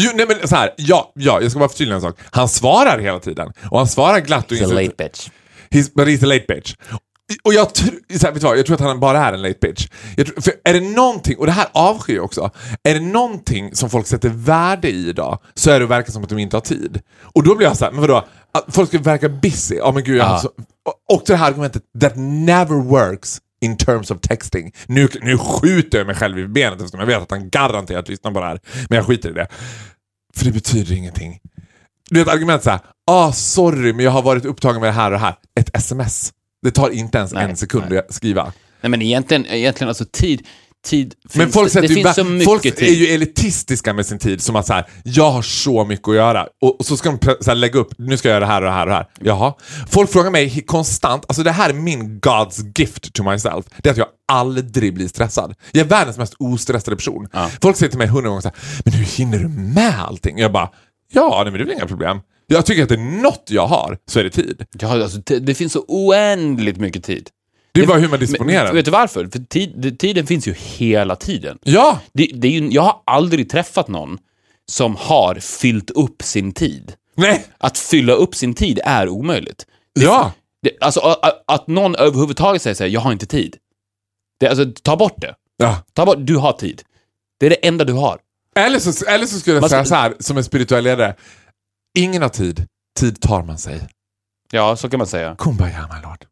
[0.00, 2.18] Jo, nej men så här, ja, ja, jag ska bara förtydliga en sak.
[2.30, 3.52] Han svarar hela tiden.
[3.70, 5.28] Och han svarar glatt och He's a late bitch.
[5.70, 6.74] He's, but he's a late bitch.
[7.42, 7.82] Och jag, så
[8.22, 9.88] här, vet vad, jag tror att han bara är en late bitch.
[10.16, 12.50] Tror, för är det någonting, och det här avskyr jag också,
[12.82, 16.22] är det någonting som folk sätter värde i idag så är det att verka som
[16.22, 17.00] att de inte har tid.
[17.20, 18.24] Och då blir jag så här, men vadå?
[18.52, 19.74] Att folk ska verka busy.
[19.74, 20.48] Ja men gud, jag har så,
[20.84, 24.72] och, och det här argumentet, that never works in terms of texting.
[24.86, 28.32] Nu, nu skjuter jag mig själv i benet eftersom jag vet att han garanterat lyssnar
[28.32, 28.60] på det här.
[28.88, 29.48] Men jag skiter i det.
[30.36, 31.40] För det betyder ingenting.
[32.10, 35.10] Du vet argument såhär, ah sorry men jag har varit upptagen med det här och
[35.10, 35.34] det här.
[35.60, 36.32] Ett sms.
[36.62, 38.52] Det tar inte ens Nej, en sekund att skriva.
[38.80, 40.46] Nej men egentligen, egentligen alltså tid,
[40.86, 42.82] tid Men finns folk, det, det finns så mycket folk tid.
[42.82, 44.42] är ju elitistiska med sin tid.
[44.42, 46.46] Som att så här, jag har så mycket att göra.
[46.60, 48.62] Och, och så ska de så här, lägga upp, nu ska jag göra det här
[48.62, 49.06] och det här och det här.
[49.20, 49.54] Jaha.
[49.90, 53.66] Folk frågar mig konstant, alltså det här är min God's gift to myself.
[53.82, 55.54] Det är att jag aldrig blir stressad.
[55.72, 57.28] Jag är världens mest ostressade person.
[57.32, 57.50] Ja.
[57.62, 60.38] Folk säger till mig hundra gånger så här, men hur hinner du med allting?
[60.38, 60.70] Jag bara,
[61.12, 62.20] ja nej, men det är väl inga problem.
[62.50, 64.64] Jag tycker att det är något jag har, så är det tid.
[64.80, 67.30] Ja, alltså, det finns så oändligt mycket tid.
[67.72, 68.64] Det är bara hur man disponerar.
[68.66, 69.26] Men, vet du varför?
[69.26, 71.58] För tid, det- tiden finns ju hela tiden.
[71.62, 74.18] Ja, Det, det är ju, jag har aldrig träffat någon
[74.68, 76.92] som har fyllt upp sin tid.
[77.14, 79.66] nej, Att fylla upp sin tid är omöjligt.
[80.00, 80.32] ja.
[80.62, 83.56] Det, alltså a- a- att någon överhuvudtaget säger såhär, jag har inte tid.
[84.40, 85.34] Det, alltså, ta bort det.
[85.56, 85.82] ja.
[85.92, 86.82] Ta bort, du har tid.
[87.40, 88.18] Det är det enda du har.
[88.56, 91.14] Eller så, eller så skulle jag säga så här, som en spirituell ledare.
[91.94, 92.66] Ingen har tid,
[92.98, 93.88] tid tar man sig.
[94.50, 95.36] Ja, så kan man säga.
[95.38, 96.24] Kumbaya my lord.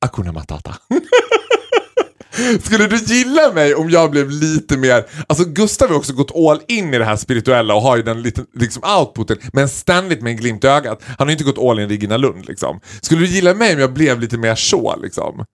[0.00, 0.76] Akuna matata.
[2.64, 5.06] Skulle du gilla mig om jag blev lite mer...
[5.26, 8.22] Alltså Gustav har också gått all in i det här spirituella och har ju den
[8.22, 11.02] lite, liksom outputen, men ständigt med en glimt i ögat.
[11.06, 12.80] Han har ju inte gått all in i Regina Lund liksom.
[13.02, 15.44] Skulle du gilla mig om jag blev lite mer så liksom?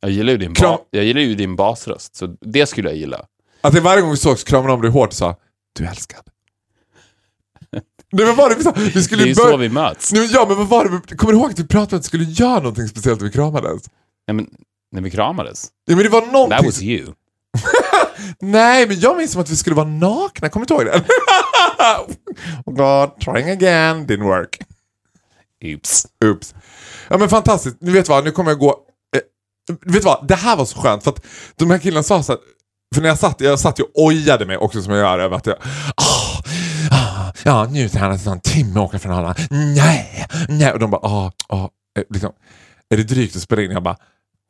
[0.00, 3.24] Jag gillar ju din, Kram- jag gillar ju din basröst, så det skulle jag gilla.
[3.60, 5.36] Att det varje gång vi sågs kramade om dig hårt och sa
[5.78, 6.22] du är älskad.
[8.16, 10.12] Nej men var det vi skulle Det är ju börja- så vi möts.
[10.12, 11.16] Nej, men ja, men vad var det?
[11.16, 13.32] Kommer du ihåg att vi pratade om att vi skulle göra någonting speciellt när vi
[13.32, 13.82] kramades?
[14.26, 14.46] Nej, men,
[14.92, 15.68] när vi kramades.
[15.86, 16.56] Ja, men det var någonting...
[16.58, 17.12] That was you.
[18.40, 20.48] Nej, men jag minns som att vi skulle vara nakna.
[20.48, 21.04] Kommer du ihåg det?
[22.66, 24.58] oh God, trying again, didn't work.
[25.64, 26.06] Oops.
[26.24, 26.54] Oops.
[27.08, 27.76] Ja men fantastiskt.
[27.80, 28.68] Ni vet vad, nu kommer jag gå...
[29.16, 29.20] Eh,
[29.84, 31.24] vet du vad, det här var så skönt för att
[31.56, 32.40] de här killarna sa så här,
[32.94, 35.36] För när jag satt, jag satt ju och ojade mig också som jag gör över
[35.36, 35.56] att jag...
[37.46, 39.36] ja, nu är han en timme åka från Arlanda.
[39.50, 40.72] Nej, nej.
[40.72, 41.68] Och de bara, ah, ah,
[41.98, 42.32] eh, liksom,
[42.90, 43.70] är det drygt att spela in?
[43.70, 43.96] Jag bara,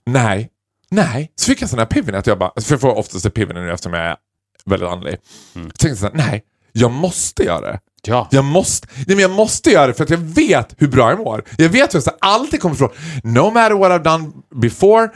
[0.07, 0.49] nej,
[0.91, 1.33] nej.
[1.37, 3.73] Så fick jag sån här piven att jag bara, för jag får oftast piven nu
[3.73, 4.17] eftersom jag är
[4.65, 5.17] väldigt andlig.
[5.55, 5.67] Mm.
[5.71, 6.43] Tänkte jag så här, nej,
[6.73, 7.81] jag måste göra det.
[8.09, 8.29] Ja.
[8.31, 11.19] Jag måste, nej men jag måste göra det för att jag vet hur bra jag
[11.19, 11.45] mår.
[11.59, 12.91] Jag vet hur jag alltid kommer ifrån.
[13.25, 15.09] No matter what I've done before.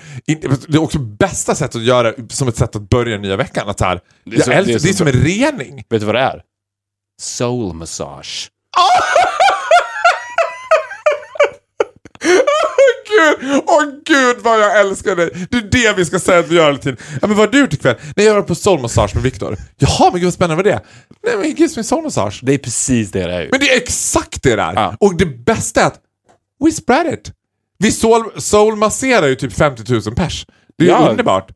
[0.68, 3.68] Det är också bästa sättet att göra som ett sätt att börja nya veckan.
[3.68, 5.12] Att så här, Det är jag så- älskar, det det är är, så som en
[5.12, 5.84] rening.
[5.90, 6.42] Vet du vad det är?
[7.20, 8.50] Soul massage.
[13.08, 15.46] Gud, åh gud vad jag älskar dig.
[15.50, 16.96] Det är det vi ska säga att vi gör hela tiden.
[17.12, 17.96] Ja, men vad har du gjort ikväll?
[18.16, 19.56] Nej, jag var på soulmassage med Viktor.
[19.78, 20.80] Jaha, men gud vad spännande var det?
[21.22, 22.40] Nej, men he gives me soulmassage.
[22.42, 23.48] Det är precis det det är ju.
[23.50, 24.72] Men det är exakt det där.
[24.74, 24.96] Ja.
[25.00, 26.00] Och det bästa är att
[26.64, 27.32] we spread it.
[27.78, 30.46] Vi soul, soulmasserar ju typ 50 000 pers.
[30.78, 31.08] Det är ju Ja.
[31.10, 31.50] underbart.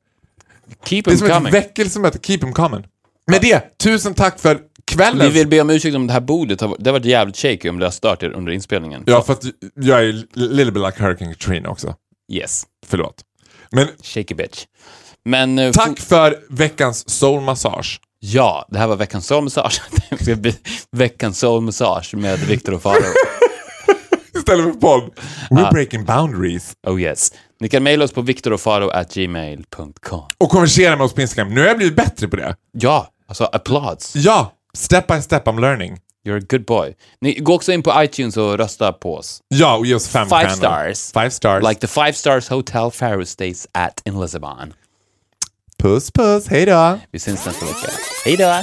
[0.85, 1.53] Keep Det är som ett coming.
[1.53, 2.19] väckelsemöte.
[2.23, 2.85] Keep them coming.
[3.31, 5.19] Med det, tusen tack för kvällen.
[5.19, 7.69] Vi vill be om ursäkt om det här bordet har, det har varit jävligt shaky
[7.69, 9.03] om det har stört er under inspelningen.
[9.07, 11.95] Ja, för att jag är little bit like Hurricane Katrina också.
[12.33, 12.63] Yes.
[12.87, 13.15] Förlåt.
[13.71, 14.65] Men Shaky bitch.
[15.25, 15.59] Men...
[15.59, 18.01] eh, tack för veckans soulmassage.
[18.21, 19.83] Ja, det här var veckans soulmassage.
[20.93, 23.03] Veckans soulmassage med Viktor och Farao.
[24.35, 25.11] istället för podd.
[25.51, 26.73] We're breaking boundaries.
[26.87, 27.33] Oh yes.
[27.61, 30.23] Ni kan mejla oss på viktorofaro.gmail.com.
[30.39, 31.55] Och konversera med oss på Instagram.
[31.55, 32.57] Nu har jag blivit bättre på det.
[32.73, 34.17] Ja, alltså applåds.
[34.17, 35.99] Ja, step by step I'm learning.
[36.27, 36.95] You're a good boy.
[37.21, 39.41] Ni, gå också in på iTunes och rösta på oss.
[39.49, 41.13] Ja, och ge oss fem Five stars.
[41.13, 41.65] Five stars.
[41.69, 44.75] Like the five stars hotel Pharaoh stays at in Lisbon.
[45.79, 46.99] Puss puss, hej då.
[47.11, 47.89] Vi syns nästa vecka.
[48.25, 48.63] Hej då!